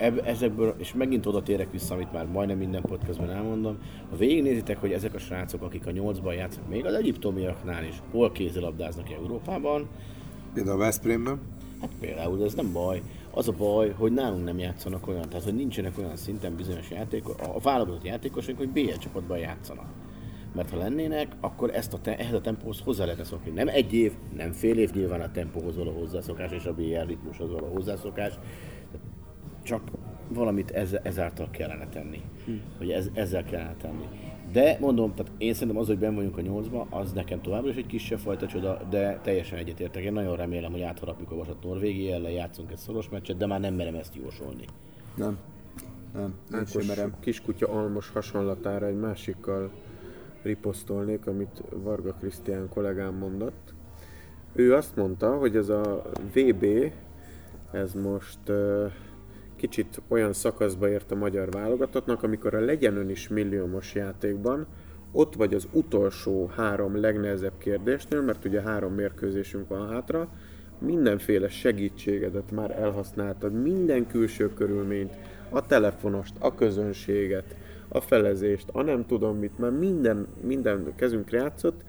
eb, 0.00 0.20
ezekből, 0.24 0.74
és 0.78 0.94
megint 0.94 1.26
oda 1.26 1.42
térek 1.42 1.70
vissza, 1.70 1.94
amit 1.94 2.12
már 2.12 2.26
majdnem 2.26 2.58
minden 2.58 2.82
podcastban 2.82 3.30
elmondom, 3.30 3.78
ha 4.10 4.16
végignézitek, 4.16 4.80
hogy 4.80 4.92
ezek 4.92 5.14
a 5.14 5.18
srácok, 5.18 5.62
akik 5.62 5.86
a 5.86 5.90
nyolcban 5.90 6.34
játszanak, 6.34 6.68
még 6.68 6.86
az 6.86 6.94
egyiptomiaknál 6.94 7.84
is, 7.84 8.02
hol 8.10 8.32
kézilabdáznak 8.32 9.10
Európában, 9.10 9.88
Például 10.54 10.76
a 10.80 10.84
Veszprémben. 10.84 11.40
hát 11.80 11.90
például 12.00 12.38
de 12.38 12.44
ez 12.44 12.54
nem 12.54 12.72
baj. 12.72 13.02
Az 13.30 13.48
a 13.48 13.52
baj, 13.52 13.90
hogy 13.90 14.12
nálunk 14.12 14.44
nem 14.44 14.58
játszanak 14.58 15.08
olyan, 15.08 15.28
tehát 15.28 15.44
hogy 15.44 15.54
nincsenek 15.54 15.98
olyan 15.98 16.16
szinten 16.16 16.56
bizonyos 16.56 16.90
játékok, 16.90 17.40
a 17.40 17.58
válogatott 17.60 18.04
játékosok, 18.04 18.56
hogy 18.56 18.68
BL 18.68 18.92
csapatban 18.98 19.38
játszanak. 19.38 19.86
Mert 20.54 20.70
ha 20.70 20.76
lennének, 20.76 21.32
akkor 21.40 21.74
ezt 21.74 21.92
a 21.92 21.98
te, 21.98 22.16
ehhez 22.18 22.34
a 22.34 22.40
tempóhoz 22.40 22.80
hozzá 22.84 23.04
lehetne 23.04 23.24
szokni. 23.24 23.50
Nem 23.50 23.68
egy 23.68 23.92
év, 23.92 24.12
nem 24.36 24.52
fél 24.52 24.78
év 24.78 24.90
nyilván 24.90 25.20
a 25.20 25.30
tempóhoz 25.30 25.76
való 25.76 25.90
hozzászokás 25.90 26.50
és 26.52 26.64
a 26.64 26.74
BL 26.74 27.06
ritmushoz 27.06 27.50
való 27.50 27.66
hozzászokás. 27.66 28.32
Csak 29.70 29.82
valamit 30.28 30.70
ez, 30.70 30.96
ezáltal 31.02 31.48
kellene 31.50 31.88
tenni. 31.88 32.22
Hm. 32.44 32.52
Hogy 32.78 32.90
ez, 32.90 33.08
ezzel 33.12 33.44
kellene 33.44 33.74
tenni. 33.80 34.08
De 34.52 34.76
mondom, 34.80 35.14
tehát 35.14 35.32
én 35.38 35.52
szerintem 35.54 35.78
az, 35.78 35.86
hogy 35.86 35.98
ben 35.98 36.14
vagyunk 36.14 36.36
a 36.36 36.40
nyolcba, 36.40 36.86
az 36.90 37.12
nekem 37.12 37.40
továbbra 37.40 37.70
is 37.70 37.76
egy 37.76 37.86
kisebb 37.86 38.18
fajta 38.18 38.46
csoda, 38.46 38.80
de 38.90 39.20
teljesen 39.22 39.58
egyetértek. 39.58 40.02
Én 40.02 40.12
nagyon 40.12 40.36
remélem, 40.36 40.70
hogy 40.70 40.80
átharapjuk 40.80 41.30
a 41.30 41.36
vasat 41.36 41.62
Norvégia 41.62 42.14
ellen, 42.14 42.30
játszunk 42.30 42.70
egy 42.70 42.76
szoros 42.76 43.08
meccset, 43.08 43.36
de 43.36 43.46
már 43.46 43.60
nem 43.60 43.74
merem 43.74 43.94
ezt 43.94 44.14
jósolni. 44.14 44.64
Nem. 45.14 45.38
Nem, 46.14 46.34
én 46.54 46.64
sem 46.64 46.86
merem. 46.86 47.14
kiskutya 47.20 47.68
almos 47.68 48.08
hasonlatára 48.08 48.86
egy 48.86 48.98
másikkal 48.98 49.70
riposztolnék, 50.42 51.26
amit 51.26 51.62
Varga 51.72 52.12
Krisztián 52.12 52.68
kollégám 52.68 53.14
mondott. 53.14 53.74
Ő 54.52 54.74
azt 54.74 54.96
mondta, 54.96 55.36
hogy 55.36 55.56
ez 55.56 55.68
a 55.68 56.02
VB, 56.34 56.66
ez 57.72 57.94
most 57.94 58.38
ö, 58.48 58.86
kicsit 59.60 60.00
olyan 60.08 60.32
szakaszba 60.32 60.88
ért 60.88 61.10
a 61.10 61.14
magyar 61.14 61.50
válogatottnak, 61.50 62.22
amikor 62.22 62.54
a 62.54 62.60
legyen 62.60 62.96
ön 62.96 63.08
is 63.08 63.28
milliómos 63.28 63.94
játékban, 63.94 64.66
ott 65.12 65.34
vagy 65.34 65.54
az 65.54 65.68
utolsó 65.72 66.50
három 66.56 67.00
legnehezebb 67.00 67.58
kérdésnél, 67.58 68.20
mert 68.20 68.44
ugye 68.44 68.60
három 68.60 68.94
mérkőzésünk 68.94 69.68
van 69.68 69.88
hátra, 69.88 70.28
mindenféle 70.78 71.48
segítségedet 71.48 72.50
már 72.50 72.70
elhasználtad, 72.70 73.62
minden 73.62 74.06
külső 74.06 74.54
körülményt, 74.54 75.14
a 75.48 75.66
telefonost, 75.66 76.34
a 76.38 76.54
közönséget, 76.54 77.56
a 77.88 78.00
felezést, 78.00 78.68
a 78.72 78.82
nem 78.82 79.06
tudom 79.06 79.38
mit, 79.38 79.58
már 79.58 79.70
minden, 79.70 80.26
minden 80.42 80.92
kezünkre 80.96 81.38
játszott, 81.38 81.80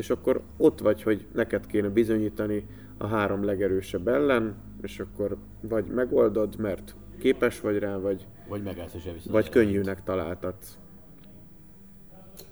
és 0.00 0.10
akkor 0.10 0.40
ott 0.56 0.80
vagy, 0.80 1.02
hogy 1.02 1.26
neked 1.32 1.66
kéne 1.66 1.88
bizonyítani 1.88 2.66
a 2.98 3.06
három 3.06 3.44
legerősebb 3.44 4.08
ellen, 4.08 4.54
és 4.82 5.00
akkor 5.00 5.36
vagy 5.60 5.84
megoldod, 5.86 6.58
mert 6.58 6.94
képes 7.18 7.60
vagy 7.60 7.78
rá, 7.78 7.96
vagy, 7.96 8.26
Vagy 8.48 8.62
megállsz 8.62 8.94
és 8.94 9.10
vagy 9.30 9.48
könnyűnek 9.48 10.02
találtad. 10.02 10.54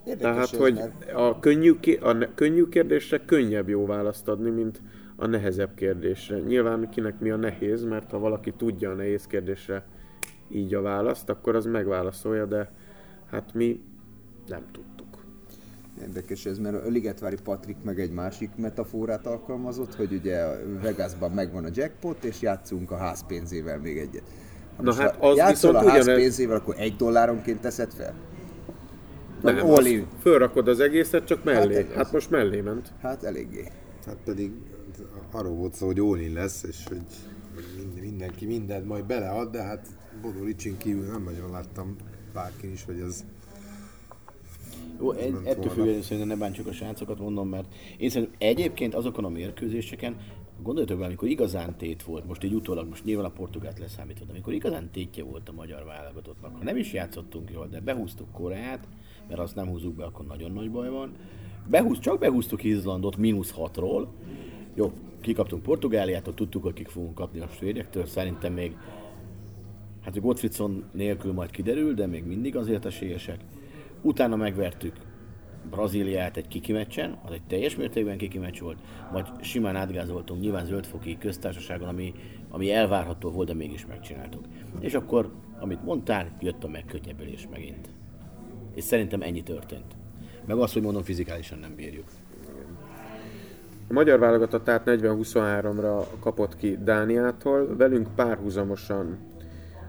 Érdekes 0.05 0.21
Tehát, 0.21 0.53
ez, 0.53 0.59
hogy 0.59 0.75
mert 0.75 1.13
a 1.13 1.39
könnyű, 1.41 1.75
ké- 1.81 2.03
a 2.03 2.13
ne- 2.13 2.35
könnyű 2.35 2.65
kérdésre 2.65 3.25
könnyebb 3.25 3.69
jó 3.69 3.87
választ 3.87 4.29
adni, 4.29 4.51
mint 4.51 4.83
a 5.17 5.27
nehezebb 5.27 5.75
kérdésre. 5.75 6.39
Nyilván 6.39 6.89
kinek 6.91 7.21
mi 7.21 7.31
a 7.31 7.37
nehéz, 7.37 7.85
mert 7.85 8.11
ha 8.11 8.19
valaki 8.19 8.53
tudja 8.53 8.91
a 8.91 8.95
nehéz 8.95 9.27
kérdésre 9.27 9.87
így 10.49 10.75
a 10.75 10.81
választ, 10.81 11.29
akkor 11.29 11.55
az 11.55 11.67
megválaszolja, 11.67 12.47
de 12.47 12.71
hát 13.31 13.55
mi 13.55 13.81
nem 14.47 14.63
tudtuk. 14.73 14.98
Érdekes 16.01 16.47
ez, 16.47 16.59
mert 16.59 16.85
a 16.85 16.89
Ligetvári 16.89 17.37
Patrik 17.45 17.77
meg 17.83 18.01
egy 18.01 18.11
másik 18.11 18.51
metaforát 18.57 19.27
alkalmazott, 19.27 19.95
hogy 19.95 20.13
ugye 20.13 20.45
Vegasban 20.83 21.31
megvan 21.31 21.65
a 21.65 21.69
jackpot, 21.73 22.25
és 22.25 22.41
játszunk 22.41 22.91
a 22.91 22.97
ház 22.97 23.27
pénzével 23.27 23.79
még 23.79 23.99
egyet. 23.99 24.23
Ha 24.77 24.83
Na 24.83 24.95
hát 24.95 25.17
ha 25.17 25.29
az 25.29 25.37
játszol 25.37 25.71
a 25.75 25.79
viszont 25.79 25.95
ház 25.97 26.03
ugyanez- 26.03 26.23
pénzével, 26.23 26.57
akkor 26.57 26.75
egy 26.79 26.97
dolláronként 26.97 27.61
teszed 27.61 27.93
fel? 27.93 28.15
Nem, 29.43 29.71
azt 29.71 29.87
in? 29.87 30.07
fölrakod 30.21 30.69
az 30.69 30.81
egészet, 30.81 31.25
csak 31.25 31.45
mellé. 31.45 31.75
Hát 31.75 31.87
Hát, 31.87 31.95
hát 31.95 32.13
most 32.13 32.31
mellé 32.31 32.61
ment. 32.61 32.93
Hát 33.03 33.23
eléggé. 33.23 33.65
Hát 34.07 34.17
pedig 34.25 34.53
arról 35.33 35.55
volt 35.55 35.75
szó, 35.75 35.87
hogy 35.87 35.99
all 35.99 36.19
lesz, 36.33 36.63
és 36.63 36.85
hogy 36.89 37.03
hogy 37.55 37.65
mind- 37.77 38.01
mindenki 38.01 38.47
mindent 38.47 38.87
majd 38.87 39.05
belead, 39.05 39.51
de 39.51 39.63
hát 39.63 39.87
Bodó 40.23 40.45
Ricsin 40.45 40.77
kívül 40.77 41.05
nem 41.11 41.23
nagyon 41.23 41.51
láttam 41.51 41.97
bárkin 42.33 42.73
is, 42.73 42.85
hogy 42.85 43.01
ez 43.01 43.25
Jó, 45.01 45.13
egy, 45.13 45.35
ettől 45.45 45.71
függetlenül 45.71 46.03
szerintem 46.03 46.29
ne 46.29 46.37
bántsuk 46.37 46.67
a 46.67 46.73
srácokat, 46.73 47.19
mondom, 47.19 47.49
mert 47.49 47.75
én 47.97 48.11
szerintem 48.11 48.37
egyébként 48.39 48.95
azokon 48.95 49.25
a 49.25 49.29
mérkőzéseken, 49.29 50.17
gondoljatok 50.63 50.97
bele, 50.97 51.09
amikor 51.09 51.29
igazán 51.29 51.77
tét 51.77 52.03
volt, 52.03 52.27
most 52.27 52.45
így 52.45 52.55
utólag, 52.55 52.89
most 52.89 53.05
nyilván 53.05 53.25
a 53.25 53.31
portugált 53.31 53.79
leszámítva, 53.79 54.25
amikor 54.31 54.53
igazán 54.53 54.91
tétje 54.93 55.25
volt 55.25 55.49
a 55.49 55.53
magyar 55.53 55.85
válogatottnak, 55.85 56.57
ha 56.57 56.65
nem 56.65 56.77
is 56.77 56.93
játszottunk 56.93 57.51
jól, 57.51 57.67
de 57.67 57.81
behúztuk 57.81 58.33
Koreát, 58.33 58.89
mert 59.29 59.41
azt 59.41 59.55
nem 59.55 59.69
húzzuk 59.69 59.95
be, 59.95 60.05
akkor 60.05 60.27
nagyon 60.27 60.53
nagy 60.53 60.71
baj 60.71 60.89
van. 60.89 61.13
Behúz, 61.67 61.99
csak 61.99 62.19
behúztuk 62.19 62.65
Izlandot 62.65 63.17
mínusz 63.17 63.55
6-ról, 63.57 64.07
jó, 64.75 64.93
kikaptunk 65.21 65.63
Portugáliától, 65.63 66.35
tudtuk, 66.35 66.63
hogy 66.63 66.73
kik 66.73 66.89
fogunk 66.89 67.15
kapni 67.15 67.41
a 67.41 67.49
svédektől, 67.49 68.07
szerintem 68.07 68.53
még 68.53 68.77
Hát 70.09 70.17
a 70.17 70.21
Gottfriedson 70.21 70.85
nélkül 70.93 71.33
majd 71.33 71.51
kiderül, 71.51 71.95
de 71.95 72.07
még 72.07 72.25
mindig 72.25 72.57
azért 72.57 72.85
esélyesek. 72.85 73.41
Utána 74.03 74.37
megvertük 74.37 74.97
Brazíliát 75.71 76.37
egy 76.37 76.49
kiki 76.49 76.73
meccsen, 76.73 77.19
az 77.27 77.33
egy 77.33 77.43
teljes 77.47 77.77
mértékben 77.77 78.19
kiki 78.19 78.39
meccs 78.39 78.61
volt, 78.61 78.79
majd 79.13 79.27
simán 79.41 79.77
átgázoltunk 79.77 80.41
nyilván 80.41 80.65
zöldfoki 80.65 81.19
köztársaságon, 81.19 81.89
ami, 81.89 82.15
ami 82.51 82.73
elvárható 82.73 83.31
volt, 83.31 83.49
de 83.49 83.55
mégis 83.55 83.87
megcsináltuk. 83.87 84.45
És 84.81 84.95
akkor, 84.95 85.31
amit 85.61 85.85
mondtál, 85.85 86.37
jött 86.41 86.65
a 86.65 86.69
megkönnyebbülés 86.69 87.49
megint. 87.51 87.89
És 88.75 88.85
szerintem 88.85 89.23
ennyi 89.23 89.43
történt. 89.43 89.97
Meg 90.47 90.57
az, 90.57 90.73
hogy 90.73 90.83
mondom, 90.83 91.03
fizikálisan 91.03 91.59
nem 91.59 91.75
bírjuk. 91.75 92.07
A 93.89 93.93
magyar 93.93 94.19
válogatott 94.19 94.65
tehát 94.65 94.83
40-23-ra 94.87 96.05
kapott 96.21 96.57
ki 96.57 96.79
Dániától, 96.83 97.77
velünk 97.77 98.09
párhuzamosan 98.15 99.19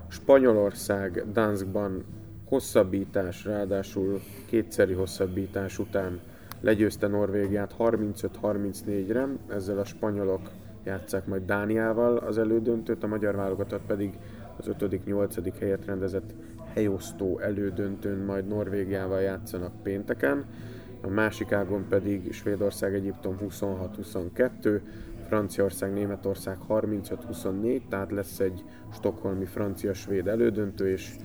Spanyolország 0.08 1.32
Danskban 1.32 2.06
hosszabbítás, 2.50 3.46
ráadásul 3.46 4.22
kétszeri 4.46 4.94
hosszabbítás 4.94 5.80
után 5.80 6.20
legyőzte 6.62 7.08
Norvégiát 7.08 7.76
35-34-re, 7.80 9.28
ezzel 9.50 9.80
a 9.80 9.86
spanyolok 9.86 10.50
játszák 10.84 11.26
majd 11.26 11.46
Dániával 11.46 12.18
az 12.18 12.38
elődöntőt, 12.38 13.04
a 13.04 13.08
magyar 13.08 13.36
válogatott 13.36 13.86
pedig 13.88 14.18
az 14.58 14.66
5.-8. 14.80 15.54
helyet 15.60 15.86
rendezett 15.86 16.34
helyosztó 16.74 17.40
elődöntőn 17.40 18.18
majd 18.18 18.48
Norvégiával 18.48 19.22
játszanak 19.22 19.82
pénteken, 19.84 20.46
a 21.02 21.08
másik 21.08 21.52
ágon 21.52 21.86
pedig 21.90 22.34
Svédország, 22.34 22.94
Egyiptom 22.94 23.38
26-22, 23.42 24.80
Franciaország, 25.28 25.94
Németország 25.94 26.58
35-24, 26.70 27.82
tehát 27.90 28.12
lesz 28.12 28.40
egy 28.40 28.64
stokholmi 28.94 29.46
francia-svéd 29.46 30.28
elődöntő, 30.28 30.90
és 30.90 31.16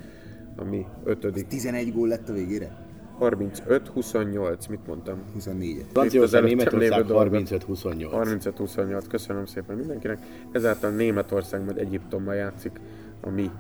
ami 0.57 0.87
ötödik 1.05 1.47
11 1.47 1.93
gól 1.93 2.09
lett 2.09 2.29
a 2.29 2.33
végére? 2.33 2.83
35-28, 3.21 4.69
mit 4.69 4.87
mondtam? 4.87 5.19
24 5.33 5.85
Franciaország, 5.93 6.43
előttem 6.43 6.79
Németország 6.79 7.07
lévő 7.07 7.29
dolgot. 7.29 7.49
35-28. 7.49 8.99
35-28, 8.99 9.05
köszönöm 9.09 9.47
szépen 9.47 9.77
mindenkinek. 9.77 10.19
Ezáltal 10.53 10.91
Németország 10.91 11.65
majd 11.65 11.79
Egyiptommal 11.79 12.35
játszik 12.35 12.81
a 13.21 13.31
mi 13.31 13.51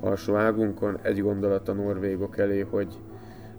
alsó 0.00 0.34
águnkon. 0.34 0.98
Egy 1.02 1.20
gondolat 1.22 1.68
a 1.68 1.72
norvégok 1.72 2.38
elé, 2.38 2.60
hogy 2.60 2.98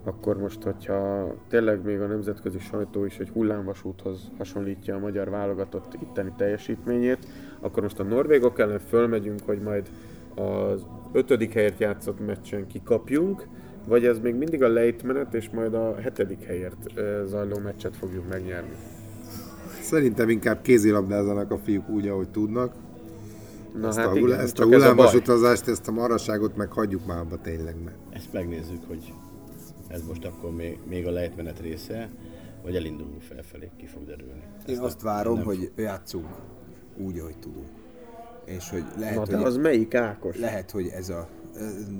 akkor 0.03 0.37
most, 0.37 0.63
hogyha 0.63 1.27
tényleg 1.49 1.83
még 1.83 1.99
a 1.99 2.07
nemzetközi 2.07 2.59
sajtó 2.59 3.05
is 3.05 3.17
egy 3.17 3.29
hullámvasúthoz 3.29 4.31
hasonlítja 4.37 4.95
a 4.95 4.99
magyar 4.99 5.29
válogatott 5.29 5.93
itteni 6.01 6.33
teljesítményét, 6.37 7.27
akkor 7.59 7.83
most 7.83 7.99
a 7.99 8.03
norvégok 8.03 8.59
ellen 8.59 8.79
fölmegyünk, 8.79 9.39
hogy 9.45 9.59
majd 9.61 9.89
az 10.35 10.85
ötödik 11.11 11.53
helyet 11.53 11.79
játszott 11.79 12.25
meccsen 12.25 12.67
kikapjunk, 12.67 13.47
vagy 13.87 14.05
ez 14.05 14.19
még 14.19 14.35
mindig 14.35 14.63
a 14.63 14.67
lejtmenet, 14.67 15.33
és 15.33 15.49
majd 15.49 15.73
a 15.73 15.95
hetedik 16.01 16.43
helyért 16.43 16.93
zajló 17.25 17.57
meccset 17.57 17.95
fogjuk 17.95 18.29
megnyerni. 18.29 18.75
Szerintem 19.81 20.29
inkább 20.29 20.61
kézilabdázanak 20.61 21.51
a 21.51 21.57
fiúk 21.57 21.89
úgy, 21.89 22.07
ahogy 22.07 22.29
tudnak. 22.29 22.73
Na 23.79 23.87
Ezt 23.87 23.97
hát 23.97 24.07
a, 24.07 24.15
igen, 24.15 24.39
ezt 24.39 24.59
a 24.59 24.63
csak 24.63 24.73
ez 24.73 24.81
a 24.81 24.89
hullámos 24.89 25.13
utazást, 25.13 25.67
ezt 25.67 25.87
a 25.87 25.91
maraságot 25.91 26.55
meg 26.55 26.71
hagyjuk 26.71 27.05
már 27.05 27.19
abba 27.19 27.37
tényleg 27.41 27.75
meg. 27.83 27.93
Ezt 28.09 28.33
megnézzük, 28.33 28.87
hogy 28.87 29.13
ez 29.87 30.01
most 30.07 30.25
akkor 30.25 30.51
még, 30.55 30.79
még 30.89 31.07
a 31.07 31.11
lejtmenet 31.11 31.59
része, 31.59 32.09
vagy 32.63 32.75
elindulunk 32.75 33.21
felfelé, 33.21 33.69
ki 33.77 33.85
fog 33.85 34.05
derülni. 34.05 34.41
Én 34.67 34.75
Ezt 34.75 34.83
azt 34.83 35.01
várom, 35.01 35.35
nem- 35.35 35.45
hogy 35.45 35.71
játszunk 35.75 36.27
úgy, 36.97 37.19
ahogy 37.19 37.37
tudunk. 37.39 37.67
És 38.55 38.69
hogy 38.69 38.83
lehet, 38.97 39.15
Na 39.15 39.25
de 39.25 39.35
hogy, 39.37 39.45
az 39.45 39.57
melyik 39.57 39.95
Ákos? 39.95 40.37
lehet, 40.37 40.71
hogy 40.71 40.87
ez 40.87 41.09
a... 41.09 41.27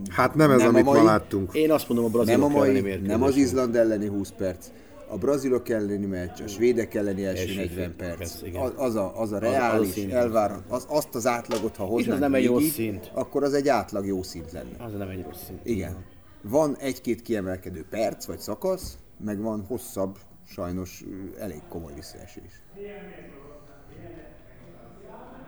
Hát 0.09 0.35
nem 0.35 0.51
ez, 0.51 0.57
Nem 0.57 0.65
a 0.67 0.69
amit 0.69 0.83
mai- 0.85 0.99
ma 0.99 1.05
láttunk. 1.05 1.53
Én 1.53 1.71
azt 1.71 1.89
mondom, 1.89 2.05
a 2.05 2.23
Nem 2.23 2.43
a 2.43 2.47
brazilok 2.47 2.55
elleni 2.55 2.71
mai, 2.73 2.81
mérkőzés. 2.81 3.07
nem 3.07 3.23
az 3.23 3.35
Izland 3.35 3.75
elleni 3.75 4.07
20 4.07 4.29
perc, 4.37 4.67
a 5.09 5.17
brazilok 5.17 5.69
elleni 5.69 6.05
meccs, 6.05 6.41
a 6.41 6.47
svédek 6.47 6.93
elleni 6.93 7.25
első 7.25 7.41
Első 7.41 7.55
40 7.55 7.75
fél 7.75 7.91
perc. 7.95 8.17
perc. 8.41 8.55
Az, 8.63 8.73
az, 8.75 8.95
a, 8.95 9.19
az 9.21 9.31
a 9.31 9.35
az 9.35 9.41
reális, 9.41 9.89
szint. 9.89 10.11
elvár, 10.11 10.55
az, 10.67 10.85
azt 10.89 11.15
az 11.15 11.27
átlagot, 11.27 11.75
ha 11.75 11.83
hoznánk 11.83 12.19
nem 12.19 12.33
egy 12.33 12.45
rossz 12.47 12.63
szint. 12.69 13.11
akkor 13.13 13.43
az 13.43 13.53
egy 13.53 13.67
átlag 13.67 14.05
jó 14.05 14.23
szint 14.23 14.51
lenne. 14.51 14.75
Az 14.85 14.93
nem 14.97 15.09
egy 15.09 15.23
rossz 15.23 15.43
szint. 15.45 15.59
Igen. 15.63 15.95
Van 16.41 16.77
egy-két 16.77 17.21
kiemelkedő 17.21 17.85
perc 17.89 18.25
vagy 18.25 18.39
szakasz, 18.39 18.97
meg 19.23 19.41
van 19.41 19.65
hosszabb, 19.67 20.17
sajnos 20.47 21.03
elég 21.39 21.61
komoly 21.69 21.91
visszaesés. 21.95 22.61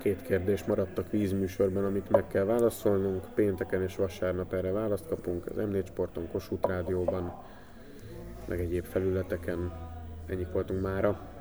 Két 0.04 0.22
kérdés 0.22 0.64
maradt 0.64 0.98
a 0.98 1.04
kvízműsorban, 1.04 1.86
amit 1.86 2.10
meg 2.10 2.28
kell 2.28 2.44
válaszolnunk. 2.44 3.26
Pénteken 3.36 3.84
és 3.84 3.96
vasárnap 3.96 4.54
erre 4.54 4.72
választ 4.72 5.08
kapunk 5.08 5.46
az 5.46 5.56
M4 5.58 5.86
Sporton, 5.86 6.28
Kossuth 6.32 6.68
Rádióban, 6.68 7.34
meg 8.48 8.60
egyéb 8.60 8.86
felületeken. 8.86 9.72
Ennyik 10.26 10.52
voltunk 10.52 10.82
mára. 10.82 11.33